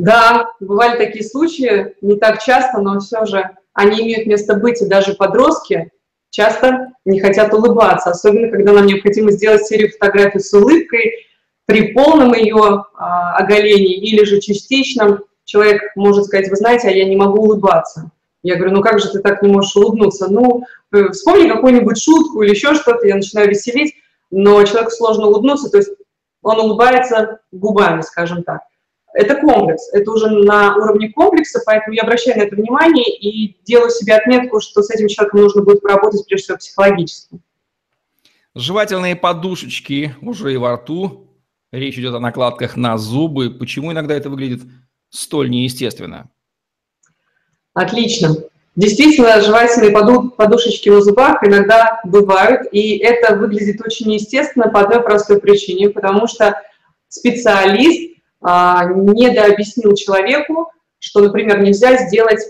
Да, 0.02 0.48
бывали 0.58 0.96
такие 0.96 1.24
случаи, 1.24 1.94
не 2.00 2.16
так 2.16 2.42
часто, 2.42 2.80
но 2.80 2.98
все 2.98 3.24
же 3.24 3.48
они 3.72 4.00
имеют 4.02 4.26
место 4.26 4.56
быть, 4.56 4.82
и 4.82 4.88
даже 4.88 5.14
подростки 5.14 5.92
часто 6.30 6.88
не 7.04 7.20
хотят 7.20 7.54
улыбаться, 7.54 8.10
особенно 8.10 8.50
когда 8.50 8.72
нам 8.72 8.86
необходимо 8.86 9.30
сделать 9.30 9.64
серию 9.64 9.92
фотографий 9.92 10.40
с 10.40 10.52
улыбкой, 10.52 11.28
при 11.66 11.92
полном 11.92 12.34
ее 12.34 12.84
а, 12.96 13.36
оголении 13.36 13.94
или 13.94 14.24
же 14.24 14.40
частичном 14.40 15.20
человек 15.44 15.80
может 15.94 16.24
сказать, 16.24 16.50
вы 16.50 16.56
знаете, 16.56 16.88
а 16.88 16.90
я 16.90 17.04
не 17.04 17.14
могу 17.14 17.40
улыбаться. 17.40 18.10
Я 18.42 18.56
говорю, 18.56 18.72
ну 18.72 18.82
как 18.82 18.98
же 18.98 19.08
ты 19.08 19.20
так 19.20 19.40
не 19.40 19.52
можешь 19.52 19.76
улыбнуться? 19.76 20.26
Ну, 20.26 20.64
э, 20.90 21.10
вспомни 21.10 21.48
какую-нибудь 21.48 22.02
шутку 22.02 22.42
или 22.42 22.50
еще 22.50 22.74
что-то, 22.74 23.06
я 23.06 23.14
начинаю 23.14 23.50
веселить, 23.50 23.94
но 24.32 24.64
человеку 24.64 24.90
сложно 24.90 25.28
улыбнуться, 25.28 25.70
то 25.70 25.76
есть 25.76 25.90
он 26.42 26.58
улыбается 26.58 27.38
губами, 27.52 28.00
скажем 28.00 28.42
так. 28.42 28.62
Это 29.14 29.34
комплекс, 29.40 29.90
это 29.92 30.10
уже 30.10 30.30
на 30.30 30.76
уровне 30.76 31.10
комплекса, 31.10 31.60
поэтому 31.66 31.94
я 31.94 32.02
обращаю 32.02 32.38
на 32.38 32.42
это 32.42 32.56
внимание 32.56 33.14
и 33.14 33.56
делаю 33.64 33.90
себе 33.90 34.14
отметку, 34.14 34.60
что 34.60 34.82
с 34.82 34.90
этим 34.90 35.08
человеком 35.08 35.40
нужно 35.42 35.62
будет 35.62 35.82
поработать 35.82 36.24
прежде 36.26 36.44
всего 36.44 36.58
психологически. 36.58 37.40
Жевательные 38.54 39.16
подушечки 39.16 40.14
уже 40.22 40.54
и 40.54 40.56
во 40.56 40.76
рту. 40.76 41.28
Речь 41.72 41.98
идет 41.98 42.14
о 42.14 42.20
накладках 42.20 42.76
на 42.76 42.98
зубы. 42.98 43.50
Почему 43.50 43.92
иногда 43.92 44.14
это 44.14 44.28
выглядит 44.28 44.62
столь 45.08 45.50
неестественно? 45.50 46.30
Отлично. 47.74 48.36
Действительно, 48.76 49.40
жевательные 49.40 49.90
подушечки 49.90 50.88
на 50.88 51.02
зубах 51.02 51.44
иногда 51.44 52.00
бывают, 52.04 52.62
и 52.72 52.96
это 52.96 53.36
выглядит 53.36 53.80
очень 53.84 54.08
неестественно 54.08 54.68
по 54.68 54.80
одной 54.80 55.02
простой 55.02 55.40
причине, 55.40 55.90
потому 55.90 56.26
что 56.26 56.54
специалист 57.08 58.11
недообъяснил 58.42 59.94
человеку, 59.94 60.70
что, 60.98 61.20
например, 61.20 61.60
нельзя 61.60 61.96
сделать 61.96 62.40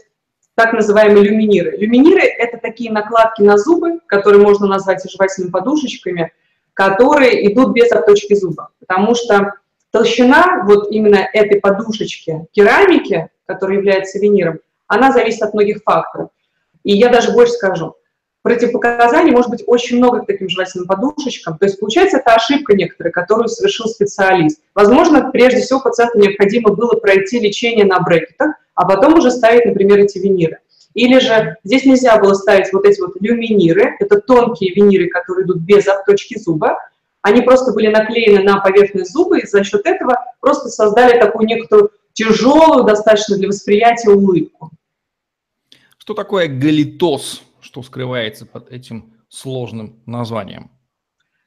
так 0.55 0.72
называемые 0.72 1.24
люминиры. 1.24 1.76
Люминиры– 1.76 2.22
это 2.38 2.59
такие 2.59 2.92
накладки 2.92 3.42
на 3.42 3.57
зубы, 3.57 4.00
которые 4.07 4.42
можно 4.42 4.66
назвать 4.66 5.02
жевательными 5.11 5.50
подушечками, 5.50 6.33
которые 6.74 7.52
идут 7.52 7.72
без 7.72 7.90
обточки 7.92 8.35
зуба, 8.35 8.70
потому 8.81 9.14
что 9.14 9.52
толщина 9.90 10.62
вот 10.66 10.90
именно 10.90 11.28
этой 11.33 11.61
подушечки 11.61 12.46
керамики, 12.52 13.28
которая 13.46 13.78
является 13.78 14.18
виниром, 14.18 14.61
она 14.87 15.12
зависит 15.12 15.42
от 15.42 15.55
многих 15.55 15.83
факторов. 15.85 16.31
И 16.85 16.94
я 16.94 17.09
даже 17.09 17.33
больше 17.33 17.52
скажу, 17.52 17.96
противопоказаний 18.42 19.33
может 19.33 19.50
быть 19.50 19.62
очень 19.66 19.98
много 19.98 20.20
к 20.20 20.26
таким 20.26 20.48
жевательным 20.48 20.87
подушечкам. 20.87 21.59
То 21.59 21.66
есть, 21.66 21.81
получается, 21.81 22.18
это 22.18 22.35
ошибка 22.35 22.74
некоторая, 22.74 23.12
которую 23.12 23.48
совершил 23.48 23.87
специалист. 23.87 24.61
Возможно, 24.74 25.31
прежде 25.31 25.61
всего 25.61 25.81
пациенту 25.81 26.18
необходимо 26.18 26.74
было 26.74 26.94
пройти 26.94 27.40
лечение 27.40 27.85
на 27.85 28.00
брекетах, 28.00 28.55
а 28.74 28.85
потом 28.85 29.14
уже 29.14 29.31
ставить, 29.31 29.64
например, 29.64 30.00
эти 30.00 30.18
виниры. 30.18 30.59
Или 30.94 31.20
же 31.20 31.57
здесь 31.64 31.85
нельзя 31.87 32.18
было 32.18 32.35
ставить 32.35 32.72
вот 32.72 32.85
эти 32.85 33.00
вот 33.00 33.14
люминиры, 33.20 33.96
это 33.98 34.20
тонкие 34.20 34.74
виниры, 34.74 35.09
которые 35.09 35.46
идут 35.46 35.59
без 35.59 35.87
обточки 35.88 36.38
зуба, 36.38 36.76
они 37.22 37.40
просто 37.40 37.72
были 37.72 37.87
наклеены 37.87 38.42
на 38.42 38.61
поверхность 38.61 39.12
зуба, 39.12 39.38
и 39.38 39.46
за 39.46 39.64
счет 39.64 39.87
этого 39.87 40.16
просто 40.40 40.68
создали 40.68 41.18
такую 41.18 41.46
некоторую 41.46 41.92
тяжелую, 42.12 42.85
достаточно 42.85 43.37
для 43.37 43.48
восприятия 43.48 44.11
улыбку. 44.11 44.70
Что 45.96 46.14
такое 46.14 46.48
галитоз? 46.48 47.42
Что 47.62 47.83
скрывается 47.83 48.44
под 48.44 48.70
этим 48.70 49.14
сложным 49.29 50.03
названием? 50.05 50.72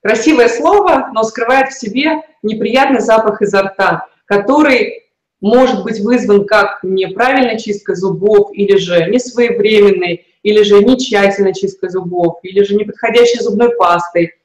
Красивое 0.02 0.48
слово, 0.48 1.12
но 1.14 1.24
скрывает 1.24 1.70
в 1.70 1.78
себе 1.78 2.22
неприятный 2.42 3.02
запах 3.02 3.42
изо 3.42 3.64
рта, 3.64 4.08
который 4.26 5.04
может 5.42 5.84
быть 5.84 6.00
вызван 6.00 6.46
как 6.46 6.80
неправильной 6.84 7.60
чисткой 7.60 7.96
зубов, 7.96 8.50
или 8.54 8.78
же 8.78 9.10
несвоевременной, 9.10 10.26
или 10.42 10.62
же 10.64 10.82
не 10.82 10.98
тщательной 10.98 11.54
чисткой 11.54 11.90
зубов, 11.90 12.40
или 12.44 12.64
же 12.64 12.76
неподходящей 12.76 13.42
зубной 13.42 13.76
пастой, 13.76 14.36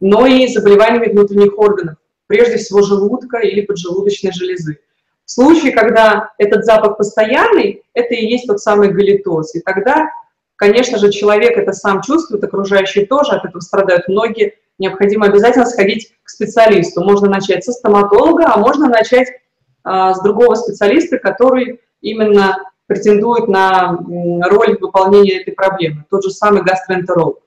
но 0.00 0.26
и 0.26 0.46
заболеваниями 0.48 1.10
внутренних 1.10 1.58
органов, 1.58 1.96
прежде 2.26 2.58
всего 2.58 2.82
желудка 2.82 3.38
или 3.38 3.62
поджелудочной 3.62 4.32
железы. 4.32 4.78
В 5.24 5.30
случае, 5.30 5.72
когда 5.72 6.32
этот 6.36 6.66
запах 6.66 6.98
постоянный, 6.98 7.82
это 7.94 8.12
и 8.12 8.26
есть 8.26 8.46
тот 8.46 8.60
самый 8.60 8.90
галитоз. 8.90 9.54
И 9.54 9.60
тогда, 9.60 10.10
конечно 10.56 10.98
же, 10.98 11.10
человек 11.10 11.56
это 11.56 11.72
сам 11.72 12.02
чувствует, 12.02 12.44
окружающие 12.44 13.06
тоже, 13.06 13.32
от 13.32 13.44
этого 13.44 13.60
страдают 13.60 14.08
многие. 14.08 14.54
Необходимо 14.78 15.26
обязательно 15.26 15.66
сходить 15.66 16.12
к 16.22 16.28
специалисту. 16.28 17.02
Можно 17.02 17.28
начать 17.28 17.64
со 17.64 17.72
стоматолога, 17.72 18.52
а 18.52 18.58
можно 18.58 18.88
начать 18.88 19.28
а, 19.84 20.14
с 20.14 20.22
другого 20.22 20.54
специалиста, 20.56 21.18
который 21.18 21.80
именно 22.00 22.58
претендует 22.86 23.48
на 23.48 23.98
роль 24.48 24.76
выполнения 24.78 25.40
этой 25.40 25.54
проблемы. 25.54 26.04
Тот 26.10 26.24
же 26.24 26.30
самый 26.30 26.62
гастроэнтеролог. 26.62 27.38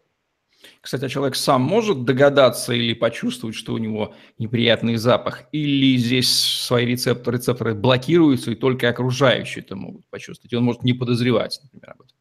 Кстати, 0.82 1.06
а 1.06 1.10
человек 1.10 1.36
сам 1.36 1.62
может 1.62 2.06
догадаться 2.06 2.74
или 2.74 2.94
почувствовать, 2.94 3.56
что 3.56 3.74
у 3.74 3.78
него 3.78 4.16
неприятный 4.38 4.96
запах, 4.96 5.44
или 5.52 5.98
здесь 5.98 6.32
свои 6.32 6.86
рецепторы, 6.86 7.38
рецепторы 7.38 7.76
блокируются, 7.76 8.52
и 8.52 8.56
только 8.56 8.90
окружающие 8.90 9.64
это 9.64 9.76
могут 9.76 10.08
почувствовать, 10.10 10.54
и 10.54 10.56
он 10.56 10.64
может 10.64 10.84
не 10.84 10.94
подозревать, 10.94 11.60
например, 11.64 11.92
об 11.92 12.02
этом. 12.04 12.17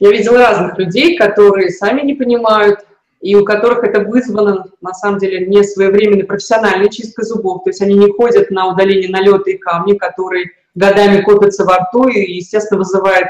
Я 0.00 0.10
видела 0.10 0.38
разных 0.38 0.78
людей, 0.78 1.16
которые 1.16 1.70
сами 1.70 2.02
не 2.02 2.14
понимают, 2.14 2.80
и 3.20 3.34
у 3.36 3.44
которых 3.44 3.84
это 3.84 4.00
вызвано, 4.00 4.66
на 4.80 4.92
самом 4.92 5.18
деле, 5.18 5.46
не 5.46 5.62
своевременной 5.62 6.24
профессиональной 6.24 6.90
чисткой 6.90 7.24
зубов, 7.24 7.64
то 7.64 7.70
есть 7.70 7.80
они 7.80 7.94
не 7.94 8.12
ходят 8.12 8.50
на 8.50 8.68
удаление 8.68 9.08
налета 9.08 9.50
и 9.50 9.56
камни, 9.56 9.94
которые 9.94 10.50
годами 10.74 11.22
копятся 11.22 11.64
во 11.64 11.76
рту 11.78 12.08
и, 12.08 12.32
естественно, 12.32 12.80
вызывают 12.80 13.28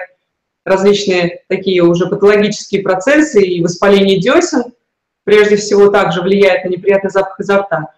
различные 0.64 1.42
такие 1.48 1.82
уже 1.82 2.08
патологические 2.08 2.82
процессы 2.82 3.40
и 3.42 3.62
воспаление 3.62 4.18
десен, 4.18 4.64
прежде 5.24 5.56
всего, 5.56 5.90
также 5.90 6.22
влияет 6.22 6.64
на 6.64 6.70
неприятный 6.70 7.10
запах 7.10 7.38
изо 7.38 7.58
рта. 7.58 7.92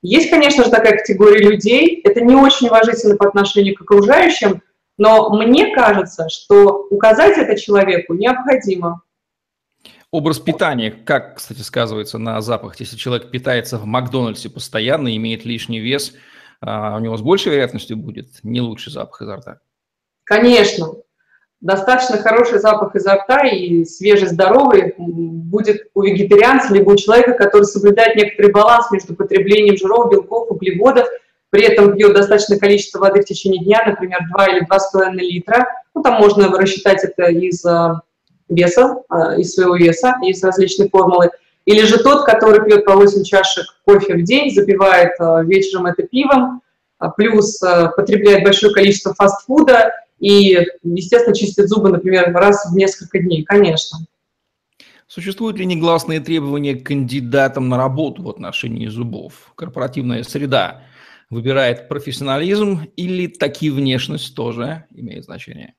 Есть, 0.00 0.30
конечно 0.30 0.64
же, 0.64 0.70
такая 0.70 0.96
категория 0.98 1.46
людей, 1.46 2.00
это 2.02 2.20
не 2.20 2.34
очень 2.34 2.68
уважительно 2.68 3.16
по 3.16 3.28
отношению 3.28 3.76
к 3.76 3.82
окружающим, 3.82 4.62
но 4.98 5.30
мне 5.30 5.74
кажется, 5.74 6.28
что 6.28 6.86
указать 6.90 7.38
это 7.38 7.58
человеку 7.58 8.14
необходимо. 8.14 9.02
Образ 10.10 10.38
питания, 10.38 10.90
как, 10.90 11.36
кстати, 11.36 11.60
сказывается 11.60 12.18
на 12.18 12.40
запах? 12.42 12.78
Если 12.78 12.96
человек 12.96 13.30
питается 13.30 13.78
в 13.78 13.86
Макдональдсе 13.86 14.50
постоянно, 14.50 15.16
имеет 15.16 15.44
лишний 15.46 15.80
вес, 15.80 16.12
а 16.60 16.96
у 16.96 17.00
него 17.00 17.16
с 17.16 17.22
большей 17.22 17.52
вероятностью 17.52 17.96
будет 17.96 18.28
не 18.42 18.60
лучший 18.60 18.92
запах 18.92 19.22
изо 19.22 19.36
рта? 19.36 19.60
Конечно 20.24 20.94
достаточно 21.62 22.18
хороший 22.18 22.58
запах 22.58 22.94
изо 22.96 23.14
рта 23.14 23.46
и 23.48 23.84
свежий, 23.84 24.28
здоровый 24.28 24.94
будет 24.98 25.88
у 25.94 26.02
вегетарианца, 26.02 26.74
либо 26.74 26.90
у 26.90 26.96
человека, 26.96 27.32
который 27.32 27.64
соблюдает 27.64 28.16
некоторый 28.16 28.52
баланс 28.52 28.90
между 28.90 29.14
потреблением 29.14 29.76
жиров, 29.76 30.10
белков, 30.10 30.50
углеводов, 30.50 31.08
при 31.52 31.64
этом 31.64 31.94
пьет 31.94 32.14
достаточное 32.14 32.58
количество 32.58 32.98
воды 32.98 33.20
в 33.20 33.26
течение 33.26 33.62
дня, 33.62 33.82
например, 33.86 34.20
2 34.30 34.46
или 34.46 34.66
2,5 34.66 35.12
литра. 35.16 35.66
Ну, 35.94 36.02
там 36.02 36.14
можно 36.14 36.48
рассчитать 36.48 37.04
это 37.04 37.24
из 37.24 37.62
э, 37.66 37.92
веса, 38.48 39.02
э, 39.10 39.38
из 39.38 39.52
своего 39.52 39.76
веса, 39.76 40.14
из 40.22 40.42
различной 40.42 40.88
формулы. 40.88 41.28
Или 41.66 41.82
же 41.82 42.02
тот, 42.02 42.24
который 42.24 42.64
пьет 42.64 42.86
по 42.86 42.94
8 42.94 43.22
чашек 43.24 43.66
кофе 43.84 44.14
в 44.14 44.22
день, 44.22 44.50
запивает 44.50 45.12
э, 45.20 45.44
вечером 45.44 45.84
это 45.84 46.04
пивом, 46.04 46.62
плюс 47.16 47.58
потребляет 47.96 48.44
большое 48.44 48.72
количество 48.72 49.12
фастфуда, 49.12 49.92
и, 50.20 50.56
естественно, 50.84 51.34
чистят 51.34 51.68
зубы, 51.68 51.90
например, 51.90 52.32
раз 52.32 52.64
в 52.64 52.76
несколько 52.76 53.18
дней, 53.18 53.42
конечно. 53.42 53.98
Существуют 55.08 55.58
ли 55.58 55.66
негласные 55.66 56.20
требования 56.20 56.76
к 56.76 56.86
кандидатам 56.86 57.68
на 57.68 57.76
работу 57.76 58.22
в 58.22 58.30
отношении 58.30 58.86
зубов? 58.86 59.52
Корпоративная 59.56 60.22
среда 60.22 60.82
выбирает 61.32 61.88
профессионализм 61.88 62.82
или 62.94 63.26
такие 63.26 63.72
внешность 63.72 64.36
тоже 64.36 64.84
имеет 64.90 65.24
значение? 65.24 65.74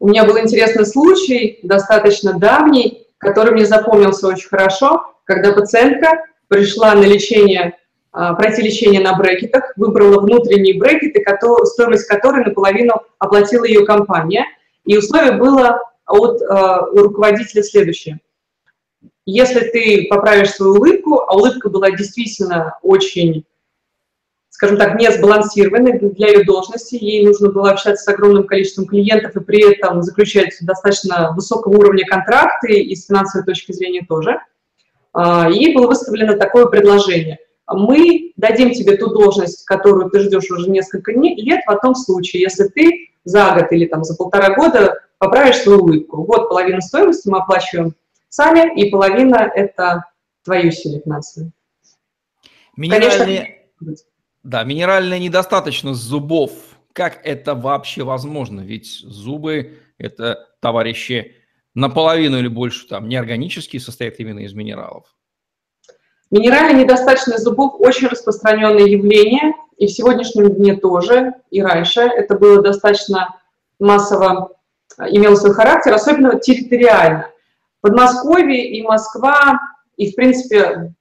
У 0.00 0.08
меня 0.08 0.24
был 0.24 0.38
интересный 0.38 0.86
случай, 0.86 1.60
достаточно 1.62 2.38
давний, 2.38 3.06
который 3.18 3.52
мне 3.52 3.66
запомнился 3.66 4.26
очень 4.26 4.48
хорошо, 4.48 5.04
когда 5.24 5.52
пациентка 5.52 6.24
пришла 6.48 6.94
на 6.94 7.04
лечение 7.04 7.76
а, 8.12 8.32
пройти 8.34 8.62
лечение 8.62 9.02
на 9.02 9.14
брекетах, 9.14 9.72
выбрала 9.76 10.20
внутренние 10.20 10.78
брекеты, 10.78 11.22
стоимость 11.64 12.06
которой 12.06 12.44
наполовину 12.44 12.94
оплатила 13.18 13.64
ее 13.64 13.84
компания. 13.84 14.46
И 14.84 14.96
условие 14.96 15.32
было 15.32 15.80
от 16.06 16.40
э, 16.40 16.46
руководителя 16.92 17.62
следующее. 17.62 18.20
Если 19.24 19.60
ты 19.60 20.06
поправишь 20.08 20.50
свою 20.50 20.74
улыбку, 20.74 21.20
а 21.20 21.34
улыбка 21.34 21.70
была 21.70 21.90
действительно 21.90 22.78
очень 22.82 23.44
скажем 24.54 24.76
так, 24.76 25.00
не 25.00 25.10
сбалансированной 25.10 25.98
для 25.98 26.28
ее 26.28 26.44
должности. 26.44 26.94
Ей 26.94 27.26
нужно 27.26 27.50
было 27.50 27.72
общаться 27.72 28.04
с 28.04 28.08
огромным 28.08 28.46
количеством 28.46 28.86
клиентов 28.86 29.34
и 29.34 29.40
при 29.40 29.68
этом 29.68 30.00
заключать 30.00 30.54
достаточно 30.60 31.32
высокого 31.34 31.76
уровня 31.76 32.06
контракты 32.06 32.74
и 32.74 32.94
с 32.94 33.06
финансовой 33.06 33.44
точки 33.44 33.72
зрения 33.72 34.06
тоже. 34.08 34.38
А, 35.12 35.50
ей 35.50 35.74
было 35.74 35.88
выставлено 35.88 36.36
такое 36.36 36.66
предложение. 36.66 37.38
Мы 37.66 38.32
дадим 38.36 38.70
тебе 38.70 38.96
ту 38.96 39.08
должность, 39.08 39.64
которую 39.64 40.08
ты 40.10 40.20
ждешь 40.20 40.48
уже 40.48 40.70
несколько 40.70 41.10
лет, 41.10 41.60
в 41.66 41.76
том 41.80 41.96
случае, 41.96 42.42
если 42.42 42.68
ты 42.68 43.08
за 43.24 43.56
год 43.56 43.72
или 43.72 43.86
там, 43.86 44.04
за 44.04 44.14
полтора 44.14 44.54
года 44.54 45.00
поправишь 45.18 45.62
свою 45.62 45.80
улыбку. 45.80 46.24
Вот 46.24 46.48
половина 46.48 46.80
стоимости 46.80 47.28
мы 47.28 47.38
оплачиваем 47.38 47.96
сами, 48.28 48.80
и 48.80 48.88
половина– 48.88 49.50
это 49.56 50.04
твои 50.44 50.68
усилия 50.68 51.00
финансовые. 51.00 51.50
Минеральные... 52.76 53.62
Конечно, 53.80 54.04
да, 54.44 54.62
минеральная 54.62 55.18
недостаточность 55.18 56.00
зубов. 56.00 56.52
Как 56.92 57.20
это 57.24 57.54
вообще 57.54 58.04
возможно? 58.04 58.60
Ведь 58.60 59.00
зубы– 59.00 59.78
это 59.98 60.48
товарищи 60.60 61.34
наполовину 61.74 62.38
или 62.38 62.46
больше 62.46 62.86
там 62.86 63.08
неорганические, 63.08 63.80
состоят 63.80 64.20
именно 64.20 64.40
из 64.40 64.52
минералов. 64.52 65.06
Минеральная 66.30 66.84
недостаточность 66.84 67.42
зубов– 67.42 67.74
очень 67.78 68.08
распространенное 68.08 68.86
явление, 68.86 69.54
и 69.78 69.86
в 69.86 69.90
сегодняшнем 69.90 70.54
дне 70.54 70.76
тоже, 70.76 71.32
и 71.50 71.62
раньше. 71.62 72.02
Это 72.02 72.38
было 72.38 72.62
достаточно 72.62 73.40
массово, 73.80 74.52
имело 74.98 75.34
свой 75.34 75.54
характер, 75.54 75.94
особенно 75.94 76.38
территориально. 76.38 77.30
Подмосковье 77.80 78.70
и 78.70 78.82
Москва, 78.82 79.58
и, 79.96 80.12
в 80.12 80.14
принципе, 80.14 80.94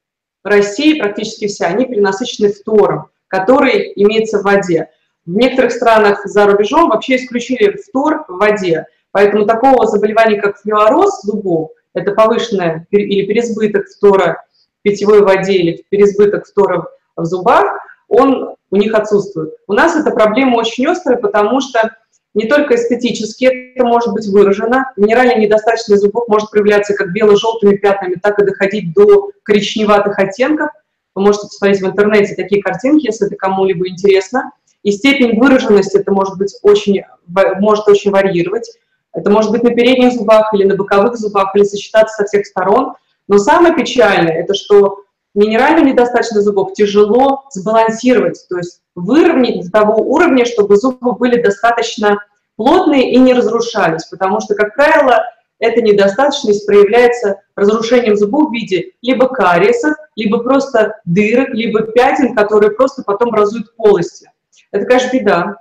Россия 0.44 1.02
практически 1.02 1.48
вся, 1.48 1.68
они 1.68 1.86
перенасыщены 1.86 2.52
фтором 2.52 3.10
который 3.34 3.92
имеется 3.96 4.38
в 4.38 4.44
воде. 4.44 4.90
В 5.26 5.36
некоторых 5.36 5.72
странах 5.72 6.24
за 6.24 6.46
рубежом 6.46 6.90
вообще 6.90 7.16
исключили 7.16 7.78
фтор 7.78 8.26
в 8.28 8.38
воде, 8.38 8.86
поэтому 9.12 9.48
такого 9.48 9.88
заболевания, 9.88 10.40
как 10.40 10.60
флюороз 10.60 11.24
зубов, 11.24 11.72
это 11.96 12.12
повышенное 12.12 12.86
или 12.92 13.26
переизбыток 13.26 13.88
фтора 13.88 14.44
в 14.80 14.84
питьевой 14.84 15.24
воде 15.24 15.54
или 15.54 15.84
переизбыток 15.90 16.46
фтора 16.46 16.86
в 17.16 17.26
зубах, 17.26 17.80
он 18.08 18.56
у 18.70 18.76
них 18.76 18.94
отсутствует. 18.94 19.56
У 19.66 19.74
нас 19.74 19.96
эта 19.96 20.12
проблема 20.12 20.58
очень 20.58 20.86
острая, 20.86 21.18
потому 21.18 21.60
что 21.60 21.90
не 22.36 22.46
только 22.48 22.76
эстетически 22.76 23.46
это 23.76 23.84
может 23.84 24.14
быть 24.14 24.28
выражено, 24.28 24.92
минеральная 24.96 25.38
недостаточность 25.38 26.04
зубов 26.04 26.28
может 26.28 26.52
проявляться 26.52 26.94
как 26.94 27.14
бело-желтыми 27.14 27.78
пятнами, 27.78 28.20
так 28.22 28.38
и 28.38 28.46
доходить 28.46 28.94
до 28.94 29.32
коричневатых 29.42 30.20
оттенков– 30.20 30.70
вы 31.16 31.24
можете 31.24 31.48
посмотреть 31.48 31.82
в 31.82 31.86
интернете 31.86 32.36
такие 32.36 32.62
картинки, 32.62 33.06
если 33.06 33.28
это 33.28 33.36
кому-либо 33.36 33.88
интересно. 33.88 34.52
И 34.84 34.92
степень 34.92 35.40
выраженности 35.40 35.98
это 35.98 36.12
может 36.12 36.38
быть 36.38 36.56
очень, 36.62 37.04
может 37.28 37.88
очень 37.88 38.12
варьировать. 38.12 38.70
Это 39.14 39.30
может 39.30 39.52
быть 39.52 39.64
на 39.64 39.72
передних 39.72 40.14
зубах 40.14 40.54
или 40.54 40.64
на 40.64 40.76
боковых 40.76 41.16
зубах, 41.16 41.56
или 41.56 41.64
сочетаться 41.64 42.24
со 42.24 42.26
всех 42.26 42.46
сторон. 42.46 42.94
Но 43.28 43.38
самое 43.38 43.76
печальное, 43.76 44.34
это 44.34 44.54
что 44.54 45.04
минеральную 45.36 45.86
недостаточность 45.86 46.46
зубов 46.46 46.74
тяжело 46.74 47.44
сбалансировать, 47.52 48.46
то 48.50 48.58
есть 48.58 48.82
выровнять 48.96 49.66
до 49.66 49.72
того 49.72 50.02
уровня, 50.02 50.46
чтобы 50.46 50.76
зубы 50.78 51.14
были 51.14 51.42
достаточно 51.42 52.18
плотные 52.56 53.12
и 53.12 53.18
не 53.18 53.34
разрушались, 53.34 54.06
потому 54.06 54.40
что, 54.42 54.56
как 54.56 54.76
правило, 54.76 55.24
эта 55.60 55.82
недостаточность 55.82 56.66
проявляется 56.66 57.42
разрушением 57.56 58.16
зубов 58.16 58.50
в 58.50 58.54
виде 58.54 58.92
либо 59.02 59.28
кариесов, 59.28 59.96
либо 60.16 60.40
просто 60.40 61.00
дырок, 61.06 61.50
либо 61.50 61.84
пятен, 61.84 62.36
которые 62.36 62.72
просто 62.72 63.04
потом 63.04 63.30
образуют 63.30 63.76
полости. 63.76 64.30
Это, 64.72 64.86
конечно, 64.86 65.18
беда. 65.18 65.58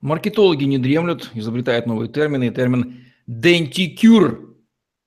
Маркетологи 0.00 0.64
не 0.64 0.78
дремлют, 0.78 1.30
изобретают 1.34 1.86
новые 1.86 2.10
термины. 2.10 2.50
Термин 2.50 3.04
«дентикюр», 3.26 4.54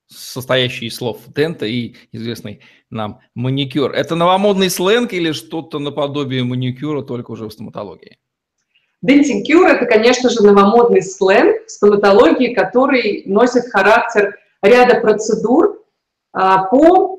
состоящий 0.08 0.88
из 0.88 0.96
слов 0.96 1.20
«дента» 1.28 1.66
и 1.66 1.96
известный 2.12 2.62
нам 2.90 3.20
«маникюр». 3.36 3.92
Это 3.92 4.16
новомодный 4.16 4.70
сленг 4.70 5.14
или 5.14 5.34
что-то 5.34 5.80
наподобие 5.80 6.44
маникюра, 6.44 7.04
только 7.04 7.32
уже 7.32 7.46
в 7.46 7.52
стоматологии? 7.52 8.18
Дентикюр– 9.04 9.68
это, 9.68 9.86
конечно 9.86 10.30
же, 10.30 10.42
новомодный 10.42 11.04
сленг 11.04 11.66
в 11.68 11.70
стоматологии, 11.72 12.54
который 12.54 13.24
носит 13.28 13.70
характер 13.70 14.36
ряда 14.64 15.00
процедур 15.00 15.84
а, 16.34 16.64
по, 16.66 17.17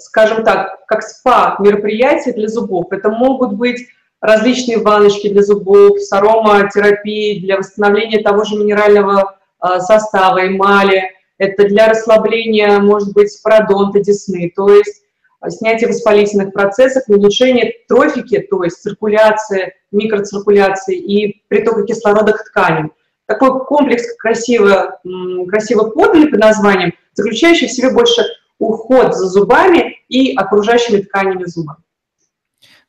скажем 0.00 0.44
так, 0.44 0.84
как 0.86 1.02
спа-мероприятия 1.02 2.32
для 2.32 2.48
зубов. 2.48 2.86
Это 2.90 3.10
могут 3.10 3.54
быть 3.54 3.86
различные 4.20 4.78
ванночки 4.78 5.28
для 5.28 5.42
зубов, 5.42 6.00
с 6.00 6.12
ароматерапией 6.12 7.40
для 7.40 7.58
восстановления 7.58 8.22
того 8.22 8.44
же 8.44 8.56
минерального 8.56 9.38
а, 9.58 9.80
состава, 9.80 10.46
эмали. 10.46 11.10
Это 11.38 11.68
для 11.68 11.88
расслабления, 11.88 12.78
может 12.78 13.12
быть, 13.12 13.30
пародонта 13.42 14.00
десны. 14.00 14.52
То 14.56 14.70
есть 14.70 15.02
снятие 15.48 15.88
воспалительных 15.88 16.52
процессов, 16.52 17.04
улучшение 17.08 17.74
трофики, 17.88 18.38
то 18.38 18.64
есть 18.64 18.80
циркуляции, 18.80 19.74
микроциркуляции 19.92 20.96
и 20.96 21.42
притока 21.48 21.84
кислорода 21.84 22.32
к 22.32 22.44
тканям. 22.44 22.92
Такой 23.26 23.64
комплекс 23.64 24.16
красиво, 24.16 25.00
красиво 25.48 25.90
поданный 25.90 26.28
под 26.28 26.40
названием, 26.40 26.94
заключающий 27.14 27.66
в 27.66 27.72
себе 27.72 27.90
больше 27.90 28.22
уход 28.58 29.14
за 29.14 29.26
зубами 29.26 29.96
и 30.08 30.34
окружающими 30.34 31.00
тканями 31.00 31.44
зуба. 31.44 31.78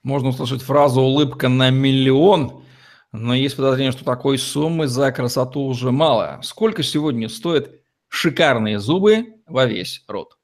Можно 0.03 0.29
услышать 0.29 0.61
фразу 0.61 1.01
«улыбка 1.01 1.49
на 1.49 1.69
миллион», 1.69 2.63
но 3.11 3.33
есть 3.33 3.55
подозрение, 3.55 3.91
что 3.91 4.05
такой 4.05 4.37
суммы 4.37 4.87
за 4.87 5.11
красоту 5.11 5.61
уже 5.61 5.91
мало. 5.91 6.39
Сколько 6.43 6.83
сегодня 6.83 7.29
стоят 7.29 7.71
шикарные 8.09 8.79
зубы 8.79 9.35
во 9.47 9.65
весь 9.65 10.03
рот? 10.07 10.37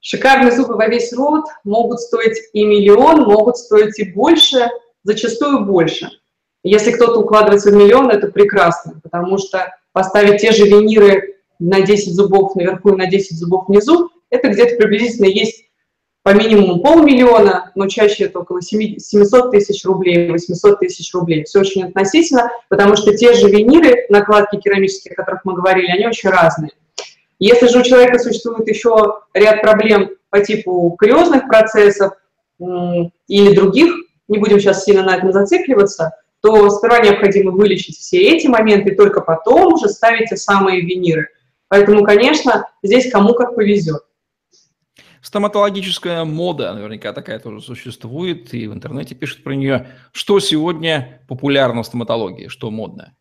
Шикарные 0.00 0.52
зубы 0.52 0.76
во 0.76 0.86
весь 0.86 1.12
рот 1.12 1.46
могут 1.64 2.00
стоить 2.00 2.38
и 2.52 2.64
миллион, 2.64 3.22
могут 3.22 3.56
стоить 3.56 3.98
и 3.98 4.12
больше, 4.12 4.68
зачастую 5.02 5.64
больше. 5.64 6.10
Если 6.62 6.92
кто-то 6.92 7.20
укладывается 7.20 7.70
в 7.70 7.74
миллион, 7.74 8.10
это 8.10 8.28
прекрасно, 8.28 9.00
потому 9.02 9.38
что 9.38 9.72
поставить 9.92 10.40
те 10.40 10.52
же 10.52 10.66
виниры 10.66 11.35
на 11.58 11.80
10 11.80 12.14
зубов 12.14 12.54
наверху 12.56 12.90
и 12.90 12.96
на 12.96 13.06
10 13.06 13.38
зубов 13.38 13.68
внизу, 13.68 14.10
это 14.30 14.48
где-то 14.48 14.76
приблизительно 14.76 15.26
есть 15.26 15.64
по 16.22 16.34
минимуму 16.34 16.80
полмиллиона, 16.80 17.70
но 17.76 17.86
чаще 17.86 18.24
это 18.24 18.40
около 18.40 18.60
700 18.60 19.52
тысяч 19.52 19.84
рублей, 19.84 20.28
800 20.28 20.80
тысяч 20.80 21.14
рублей. 21.14 21.44
Все 21.44 21.60
очень 21.60 21.84
относительно, 21.84 22.50
потому 22.68 22.96
что 22.96 23.16
те 23.16 23.32
же 23.32 23.48
виниры, 23.48 24.06
накладки 24.08 24.56
керамические, 24.56 25.12
о 25.12 25.16
которых 25.16 25.44
мы 25.44 25.54
говорили, 25.54 25.86
они 25.86 26.06
очень 26.06 26.30
разные. 26.30 26.72
Если 27.38 27.68
же 27.68 27.78
у 27.78 27.82
человека 27.82 28.18
существует 28.18 28.66
еще 28.66 29.20
ряд 29.34 29.62
проблем 29.62 30.10
по 30.30 30.40
типу 30.40 30.90
кариозных 30.98 31.46
процессов 31.46 32.14
или 32.58 33.54
других, 33.54 33.94
не 34.26 34.38
будем 34.38 34.58
сейчас 34.58 34.84
сильно 34.84 35.04
на 35.04 35.16
этом 35.16 35.30
зацикливаться, 35.32 36.10
то 36.40 36.68
сперва 36.70 36.98
необходимо 36.98 37.52
вылечить 37.52 37.98
все 37.98 38.18
эти 38.18 38.48
моменты, 38.48 38.90
и 38.90 38.96
только 38.96 39.20
потом 39.20 39.74
уже 39.74 39.88
ставить 39.88 40.30
те 40.30 40.36
самые 40.36 40.80
виниры. 40.80 41.28
Поэтому, 41.68 42.04
конечно, 42.04 42.64
здесь 42.82 43.10
кому 43.10 43.34
как 43.34 43.54
повезет. 43.54 44.02
Стоматологическая 45.20 46.24
мода, 46.24 46.72
наверняка 46.72 47.12
такая 47.12 47.40
тоже 47.40 47.60
существует, 47.60 48.54
и 48.54 48.68
в 48.68 48.72
интернете 48.72 49.16
пишут 49.16 49.42
про 49.42 49.54
нее. 49.56 49.88
Что 50.12 50.38
сегодня 50.38 51.20
популярно 51.26 51.82
в 51.82 51.86
стоматологии, 51.86 52.46
что 52.46 52.70
модно? 52.70 53.16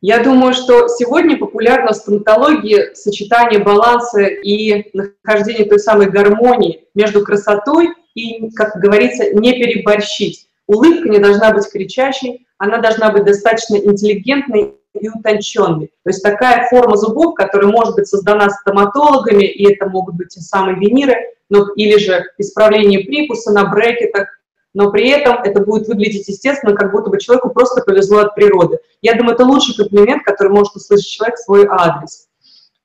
Я 0.00 0.22
думаю, 0.22 0.54
что 0.54 0.88
сегодня 0.88 1.38
популярно 1.38 1.92
в 1.92 1.96
стоматологии 1.96 2.94
сочетание 2.94 3.58
баланса 3.58 4.22
и 4.24 4.90
нахождение 4.92 5.66
той 5.66 5.78
самой 5.78 6.10
гармонии 6.10 6.88
между 6.94 7.22
красотой 7.22 7.88
и, 8.14 8.50
как 8.52 8.76
говорится, 8.76 9.34
не 9.34 9.52
переборщить. 9.52 10.48
Улыбка 10.66 11.08
не 11.08 11.18
должна 11.18 11.52
быть 11.52 11.70
кричащей, 11.70 12.46
она 12.58 12.78
должна 12.78 13.10
быть 13.10 13.24
достаточно 13.24 13.76
интеллигентной 13.76 14.74
и 14.98 15.08
утонченной. 15.08 15.88
То 16.04 16.10
есть 16.10 16.22
такая 16.22 16.68
форма 16.68 16.96
зубов, 16.96 17.34
которая 17.34 17.70
может 17.70 17.96
быть 17.96 18.06
создана 18.06 18.48
стоматологами, 18.50 19.44
и 19.44 19.72
это 19.72 19.88
могут 19.88 20.14
быть 20.14 20.28
те 20.28 20.40
самые 20.40 20.76
виниры, 20.76 21.14
но, 21.50 21.68
или 21.74 21.98
же 21.98 22.24
исправление 22.38 23.00
прикуса 23.00 23.52
на 23.52 23.66
брекетах, 23.66 24.28
но 24.72 24.90
при 24.90 25.08
этом 25.08 25.42
это 25.42 25.60
будет 25.60 25.86
выглядеть 25.86 26.28
естественно, 26.28 26.74
как 26.74 26.90
будто 26.90 27.10
бы 27.10 27.20
человеку 27.20 27.50
просто 27.50 27.82
повезло 27.82 28.18
от 28.20 28.34
природы. 28.34 28.78
Я 29.02 29.14
думаю, 29.14 29.34
это 29.34 29.44
лучший 29.44 29.76
комплимент, 29.76 30.24
который 30.24 30.52
может 30.52 30.74
услышать 30.74 31.06
человек 31.08 31.36
в 31.36 31.42
свой 31.42 31.66
адрес. 31.68 32.28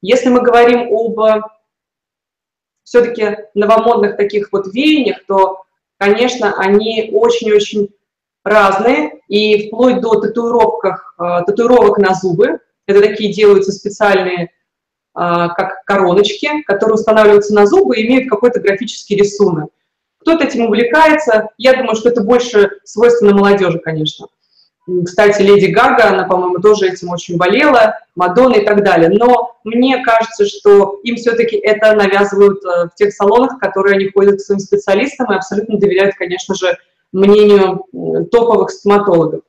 Если 0.02 0.30
мы 0.30 0.42
говорим 0.42 0.94
об 0.94 1.44
все-таки 2.84 3.38
новомодных 3.54 4.18
таких 4.18 4.52
вот 4.52 4.68
веяниях, 4.74 5.18
то, 5.28 5.64
конечно, 5.98 6.56
они 6.58 7.12
очень-очень 7.14 7.90
разные, 8.50 9.22
и 9.28 9.68
вплоть 9.68 10.02
до 10.02 10.20
татуировках, 10.20 11.16
э, 11.20 11.44
татуировок 11.46 11.98
на 11.98 12.14
зубы. 12.14 12.60
Это 12.88 13.02
такие 13.02 13.32
делаются 13.32 13.72
специальные, 13.72 14.46
э, 14.46 14.48
как 15.14 15.84
короночки, 15.86 16.64
которые 16.64 16.96
устанавливаются 16.96 17.54
на 17.54 17.66
зубы 17.66 17.98
и 17.98 18.08
имеют 18.08 18.30
какой-то 18.30 18.60
графический 18.60 19.16
рисунок. 19.16 19.70
Кто-то 20.22 20.46
этим 20.46 20.66
увлекается. 20.66 21.50
Я 21.58 21.74
думаю, 21.74 21.96
что 21.96 22.10
это 22.10 22.22
больше 22.22 22.72
свойственно 22.84 23.34
молодежи, 23.34 23.80
конечно. 23.80 24.28
Кстати, 25.06 25.42
Леди 25.42 25.68
Гага, 25.68 26.10
она, 26.10 26.24
по-моему, 26.24 26.60
тоже 26.60 26.88
этим 26.88 27.10
очень 27.10 27.38
болела, 27.38 28.00
Мадонна 28.16 28.56
и 28.56 28.66
так 28.66 28.84
далее. 28.84 29.10
Но 29.10 29.58
мне 29.64 30.04
кажется, 30.04 30.46
что 30.46 31.00
им 31.04 31.16
все-таки 31.16 31.58
это 31.58 31.94
навязывают 31.94 32.64
э, 32.66 32.90
в 32.92 32.96
тех 32.96 33.14
салонах, 33.14 33.60
которые 33.60 33.96
они 33.96 34.10
ходят 34.10 34.38
к 34.38 34.42
своим 34.42 34.60
специалистам 34.60 35.32
и 35.32 35.36
абсолютно 35.36 35.78
доверяют, 35.78 36.16
конечно 36.16 36.56
же, 36.56 36.78
мнению 37.12 37.86
топовых 38.32 38.70
стоматологов 38.72 39.42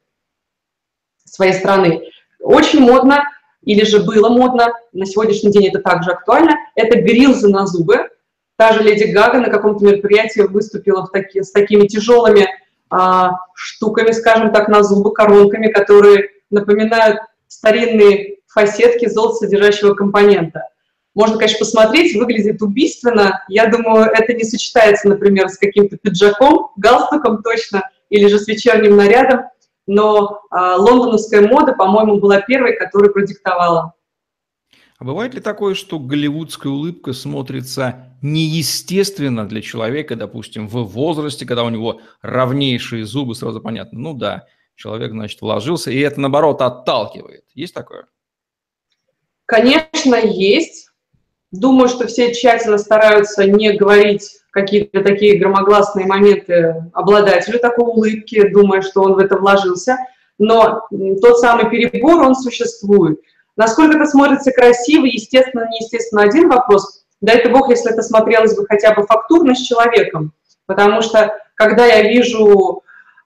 своей 1.25 1.53
страны. 1.53 2.11
Очень 2.41 2.81
модно, 2.81 3.25
или 3.63 3.85
же 3.85 4.01
было 4.01 4.29
модно, 4.29 4.73
на 4.93 5.07
сегодняшний 5.07 5.51
день 5.51 5.69
это 5.69 5.81
также 5.81 6.13
актуально, 6.13 6.57
это 6.75 7.01
грилзы 7.01 7.49
на 7.49 7.67
зубы. 7.67 8.09
Та 8.57 8.73
же 8.73 8.83
Леди 8.83 9.05
Гага 9.05 9.39
на 9.39 9.51
каком-то 9.51 9.85
мероприятии 9.85 10.41
выступила 10.41 11.07
в 11.07 11.11
таки, 11.11 11.43
с 11.43 11.51
такими 11.51 11.87
тяжелыми 11.87 12.49
а, 12.91 13.33
штуками, 13.55 14.13
скажем 14.13 14.53
так, 14.53 14.69
на 14.69 14.83
зубы, 14.83 15.13
коронками, 15.13 15.69
которые 15.69 16.29
напоминают 16.51 17.21
старинные 17.47 18.39
фасетки 18.49 19.09
золотосодержащего 19.09 19.95
компонента. 19.95 20.69
Можно, 21.15 21.39
конечно, 21.39 21.59
посмотреть, 21.59 22.15
выглядит 22.15 22.63
убийственно. 22.63 23.43
Я 23.49 23.67
думаю, 23.67 24.05
это 24.05 24.33
не 24.33 24.45
сочетается, 24.45 25.09
например, 25.09 25.49
с 25.49 25.59
каким-то 25.59 25.97
пиджаком, 25.97 26.71
галстуком 26.77 27.43
точно, 27.43 27.83
или 28.11 28.27
же 28.29 28.39
с 28.39 28.47
вечерним 28.47 28.97
нарядом. 28.97 29.43
Но 29.87 30.43
а, 30.51 30.77
лондоновская 30.77 31.47
мода, 31.49 31.73
по-моему, 31.73 32.21
была 32.21 32.41
первой, 32.41 32.77
которая 32.77 33.11
продиктовала. 33.11 33.95
А 35.01 35.05
бывает 35.05 35.35
ли 35.35 35.41
такое, 35.41 35.75
что 35.75 35.99
голливудская 35.99 36.71
улыбка 36.71 37.15
смотрится 37.15 38.15
неестественно 38.21 39.49
для 39.49 39.63
человека, 39.63 40.15
допустим, 40.15 40.69
в 40.69 40.85
возрасте, 40.85 41.47
когда 41.47 41.65
у 41.65 41.71
него 41.71 42.03
равнейшие 42.21 43.07
зубы, 43.07 43.35
сразу 43.35 43.63
понятно, 43.63 43.99
ну 43.99 44.13
да, 44.13 44.45
человек, 44.77 45.13
значит, 45.13 45.41
вложился, 45.41 45.91
и 45.91 45.99
это, 45.99 46.21
наоборот, 46.21 46.61
отталкивает. 46.61 47.45
Есть 47.55 47.75
такое? 47.75 48.07
Конечно, 49.47 50.17
есть. 50.17 50.90
Думаю, 51.53 51.89
что 51.89 52.07
все 52.07 52.33
тщательно 52.33 52.79
стараются 52.79 53.45
не 53.45 53.73
говорить 53.73 54.39
какие-то 54.51 55.03
такие 55.03 55.39
громогласные 55.39 56.07
моменты 56.07 56.85
обладателю 56.93 57.59
такой 57.59 57.87
улыбки, 57.87 58.49
думая, 58.49 58.83
что 58.83 59.03
он 59.03 59.15
в 59.15 59.19
это 59.19 59.37
вложился. 59.37 59.99
Но 60.39 60.87
тот 61.21 61.39
самый 61.39 61.69
перебор, 61.69 62.23
он 62.23 62.35
существует. 62.35 63.21
Насколько 63.57 63.97
это 63.97 64.07
смотрится 64.07 64.53
красиво, 64.53 65.05
естественно, 65.05 65.69
неестественно, 65.71 66.23
один 66.23 66.49
вопрос. 66.49 67.05
Дай 67.21 67.37
это 67.37 67.51
бог, 67.51 67.69
если 67.69 67.93
это 67.93 68.03
смотрелось 68.03 68.57
бы 68.57 68.65
хотя 68.67 68.95
бы 68.95 69.05
фактурно 69.07 69.55
с 69.55 69.61
человеком. 69.61 70.33
Потому 70.67 71.03
что, 71.03 71.37
когда 71.55 71.85
я 71.85 72.03
вижу 72.03 72.83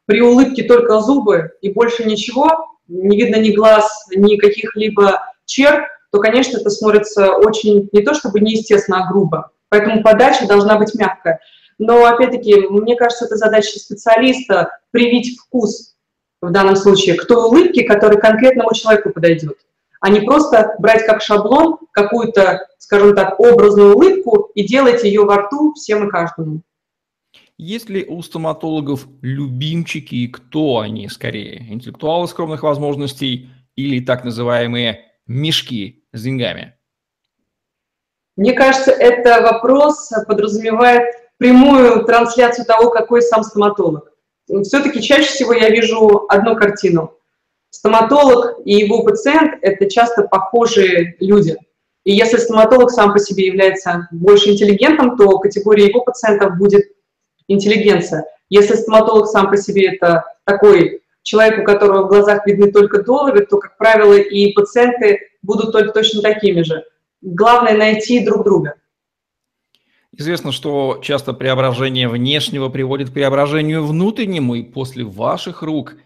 при 0.07 0.21
улыбке 0.21 0.65
только 0.65 1.01
зубы 1.01 1.53
и 1.61 1.71
больше 1.73 2.05
ничего, 2.05 2.77
не 2.89 3.17
видно 3.17 3.37
ни 3.37 3.51
глаз, 3.51 4.07
ни 4.15 4.37
каких-либо 4.37 5.23
черт, 5.45 5.85
то, 6.15 6.21
конечно, 6.21 6.59
это 6.59 6.71
смотрится 6.71 7.33
очень, 7.33 7.89
не 7.91 8.03
то 8.03 8.15
чтобы 8.15 8.39
неестественно, 8.39 9.05
а 9.05 9.11
грубо. 9.11 9.51
Поэтому 9.69 10.01
подача 10.01 10.47
должна 10.47 10.79
быть 10.79 10.95
мягкая. 10.95 11.41
Но, 11.79 12.05
опять-таки, 12.05 12.55
мне 12.69 12.95
кажется, 12.95 13.25
это 13.25 13.35
задача 13.35 13.81
специалиста 13.81 14.71
привить 14.93 15.37
вкус 15.41 15.97
в 16.41 16.53
данном 16.53 16.77
случае 16.77 17.17
к 17.17 17.27
той 17.27 17.49
улыбке, 17.49 17.83
которая 17.83 18.21
конкретному 18.21 18.73
человеку 18.73 19.11
подойдет 19.11 19.57
а 20.05 20.11
не 20.11 20.21
просто 20.21 20.75
брать 20.81 21.07
как 21.07 21.23
шаблон 21.23 21.79
какую-то, 21.93 22.69
скажем 22.77 23.15
так, 23.15 23.41
образную 23.41 23.97
улыбку 23.97 24.51
и 24.55 24.63
делать 24.63 25.03
ее 25.03 25.25
во 25.25 25.37
рту 25.39 25.73
всем 25.73 26.07
и 26.07 26.11
каждому. 26.11 26.61
Есть 27.57 27.89
ли 27.89 28.05
у 28.05 28.21
стоматологов 28.21 29.07
любимчики 29.23 30.15
и 30.15 30.29
кто 30.29 30.81
они 30.81 31.09
скорее? 31.09 31.73
Интеллектуалы 31.73 32.29
скромных 32.29 32.63
возможностей 32.63 33.49
или 33.77 34.05
так 34.05 34.25
называемые 34.25 35.07
мешки 35.27 36.04
с 36.15 36.23
деньгами? 36.23 36.79
Мне 38.37 38.55
кажется, 38.55 38.91
это 38.91 39.43
вопрос 39.43 40.11
подразумевает 40.27 41.03
прямую 41.37 42.05
трансляцию 42.05 42.65
того, 42.65 42.91
какой 42.91 43.21
сам 43.21 43.43
стоматолог. 43.43 44.11
Все-таки 44.63 45.03
чаще 45.03 45.29
всего 45.29 45.53
я 45.53 45.69
вижу 45.69 46.25
одну 46.29 46.57
картину 46.57 47.19
стоматолог 47.75 48.61
и 48.65 48.75
его 48.75 49.03
пациент– 49.03 49.59
это 49.63 49.91
часто 49.91 50.23
похожие 50.23 51.17
люди. 51.19 51.57
И 52.05 52.13
если 52.13 52.37
стоматолог 52.37 52.91
сам 52.91 53.13
по 53.13 53.19
себе 53.19 53.47
является 53.47 54.09
больше 54.13 54.51
интеллигентом, 54.51 55.17
то 55.17 55.39
категория 55.39 55.89
его 55.89 56.03
пациентов 56.03 56.57
будет 56.57 56.85
интеллигенция. 57.49 58.27
Если 58.49 58.75
стоматолог 58.75 59.27
сам 59.27 59.51
по 59.51 59.57
себе 59.57 59.95
это 59.95 60.25
такой 60.45 61.03
человек, 61.25 61.59
у 61.59 61.65
которого 61.65 62.05
в 62.05 62.09
глазах 62.09 62.47
видны 62.47 62.71
только 62.71 63.03
доллары, 63.03 63.45
то, 63.45 63.59
как 63.59 63.77
правило, 63.77 64.15
и 64.15 64.53
пациенты 64.53 65.19
будут 65.43 65.73
только 65.73 65.93
точно 65.93 66.23
такими 66.23 66.63
же. 66.63 66.85
Главное– 67.21 67.77
найти 67.77 68.25
друг 68.25 68.45
друга. 68.45 68.75
Известно, 70.17 70.53
что 70.53 71.01
часто 71.03 71.33
преображение 71.33 72.09
внешнего 72.09 72.69
приводит 72.69 73.11
к 73.11 73.13
преображению 73.13 73.85
внутреннему, 73.85 74.55
и 74.55 74.63
после 74.63 75.05
ваших 75.05 75.63
рук– 75.63 75.97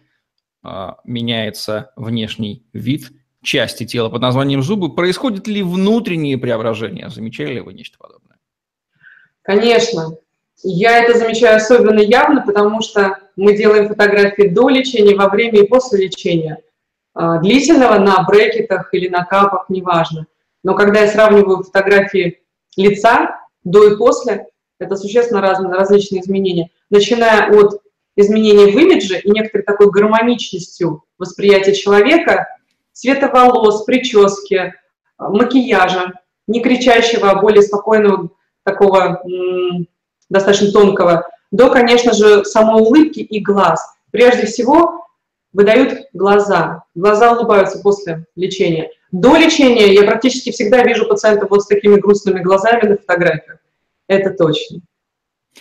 а, 0.62 0.98
меняется 1.04 1.92
внешний 1.96 2.66
вид 2.72 3.12
части 3.42 3.86
тела 3.86 4.08
под 4.08 4.22
названием 4.22 4.62
зубы. 4.62 4.94
Происходит 4.94 5.46
ли 5.46 5.62
внутренние 5.62 6.36
преображения? 6.36 7.08
Замечали 7.08 7.54
ли 7.54 7.60
вы 7.60 7.72
нечто 7.72 7.96
подобное? 7.98 8.38
Конечно. 9.42 10.16
Я 10.62 10.98
это 10.98 11.16
замечаю 11.16 11.56
особенно 11.56 12.00
явно, 12.00 12.44
потому 12.44 12.82
что 12.82 13.18
мы 13.38 13.56
делаем 13.56 13.88
фотографии 13.88 14.48
до 14.48 14.68
лечения, 14.68 15.14
во 15.14 15.28
время 15.28 15.60
и 15.60 15.66
после 15.66 16.06
лечения. 16.06 16.60
А, 17.14 17.38
длительного 17.38 17.98
на 17.98 18.24
брекетах 18.24 18.92
или 18.92 19.08
на 19.08 19.24
капах, 19.24 19.66
неважно. 19.68 20.26
Но 20.64 20.74
когда 20.74 21.02
я 21.02 21.08
сравниваю 21.08 21.62
фотографии 21.62 22.42
лица 22.76 23.38
до 23.62 23.92
и 23.92 23.96
после, 23.96 24.48
это 24.80 24.96
существенно 24.96 25.40
разные, 25.40 25.72
различные 25.72 26.20
изменения. 26.20 26.70
Начиная 26.90 27.48
от 27.56 27.80
изменения 28.16 28.72
в 28.72 28.76
имидже 28.76 29.20
и 29.20 29.30
некоторой 29.30 29.64
такой 29.64 29.90
гармоничностью 29.92 31.04
восприятия 31.16 31.74
человека, 31.74 32.48
цвета 32.92 33.28
волос, 33.28 33.84
прически, 33.84 34.74
макияжа, 35.16 36.12
не 36.48 36.60
кричащего, 36.60 37.30
а 37.30 37.40
более 37.40 37.62
спокойного, 37.62 38.30
такого 38.64 39.22
достаточно 40.28 40.72
тонкого, 40.72 41.24
до, 41.50 41.70
конечно 41.70 42.12
же, 42.12 42.44
самой 42.44 42.82
улыбки 42.82 43.20
и 43.20 43.40
глаз. 43.40 43.80
Прежде 44.10 44.46
всего, 44.46 45.06
выдают 45.52 46.06
глаза. 46.12 46.84
Глаза 46.94 47.32
улыбаются 47.32 47.78
после 47.80 48.26
лечения. 48.36 48.90
До 49.10 49.36
лечения 49.36 49.92
я 49.92 50.02
практически 50.02 50.50
всегда 50.50 50.82
вижу 50.82 51.06
пациентов 51.06 51.50
вот 51.50 51.62
с 51.62 51.66
такими 51.66 51.98
грустными 51.98 52.40
глазами 52.40 52.88
на 52.88 52.96
фотографиях. 52.96 53.58
Это 54.06 54.30
точно. 54.30 54.80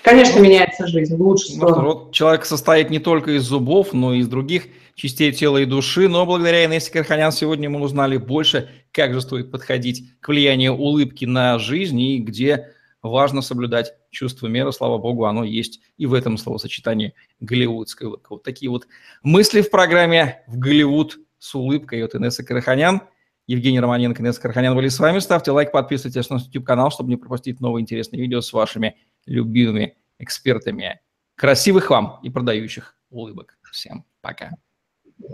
Конечно, 0.03 0.39
меняется 0.39 0.87
жизнь 0.87 1.15
в 1.15 1.21
лучшую 1.21 1.57
ну, 1.57 1.67
сторону. 1.67 1.87
Вот 1.87 2.13
человек 2.13 2.45
состоит 2.45 2.89
не 2.89 2.99
только 2.99 3.31
из 3.31 3.43
зубов, 3.43 3.93
но 3.93 4.13
и 4.13 4.19
из 4.19 4.27
других 4.27 4.67
частей 4.95 5.31
тела 5.31 5.57
и 5.57 5.65
души. 5.65 6.07
Но 6.07 6.25
благодаря 6.25 6.65
Инессе 6.65 6.91
Карханян 6.91 7.31
сегодня 7.31 7.69
мы 7.69 7.81
узнали 7.81 8.17
больше, 8.17 8.69
как 8.91 9.13
же 9.13 9.21
стоит 9.21 9.51
подходить 9.51 10.03
к 10.19 10.27
влиянию 10.27 10.73
улыбки 10.73 11.25
на 11.25 11.57
жизнь 11.57 11.99
и 11.99 12.19
где 12.19 12.73
важно 13.01 13.41
соблюдать 13.41 13.93
чувство 14.09 14.47
меры. 14.47 14.71
Слава 14.71 14.97
богу, 14.97 15.25
оно 15.25 15.43
есть 15.43 15.81
и 15.97 16.05
в 16.05 16.13
этом 16.13 16.37
словосочетании 16.37 17.13
голливудская 17.39 18.07
улыбка. 18.07 18.33
Вот 18.33 18.43
такие 18.43 18.69
вот 18.69 18.87
мысли 19.23 19.61
в 19.61 19.69
программе 19.69 20.43
«В 20.47 20.57
Голливуд 20.57 21.17
с 21.39 21.55
улыбкой» 21.55 22.03
от 22.03 22.15
Инессы 22.15 22.43
Караханян. 22.43 23.01
Евгений 23.47 23.79
Романенко, 23.79 24.21
Инесса 24.21 24.41
Карханян 24.41 24.75
были 24.75 24.89
с 24.89 24.99
вами. 24.99 25.19
Ставьте 25.19 25.51
лайк, 25.51 25.71
подписывайтесь 25.71 26.29
на 26.29 26.35
наш 26.35 26.45
YouTube-канал, 26.45 26.91
чтобы 26.91 27.09
не 27.09 27.15
пропустить 27.15 27.61
новые 27.61 27.81
интересные 27.81 28.21
видео 28.21 28.41
с 28.41 28.51
вашими 28.51 28.97
любимыми 29.25 29.95
экспертами. 30.19 30.99
Красивых 31.35 31.89
вам 31.89 32.19
и 32.23 32.29
продающих 32.29 32.95
улыбок. 33.09 33.57
Всем 33.71 34.05
пока. 34.21 34.51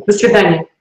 До 0.06 0.12
свидания. 0.12 0.73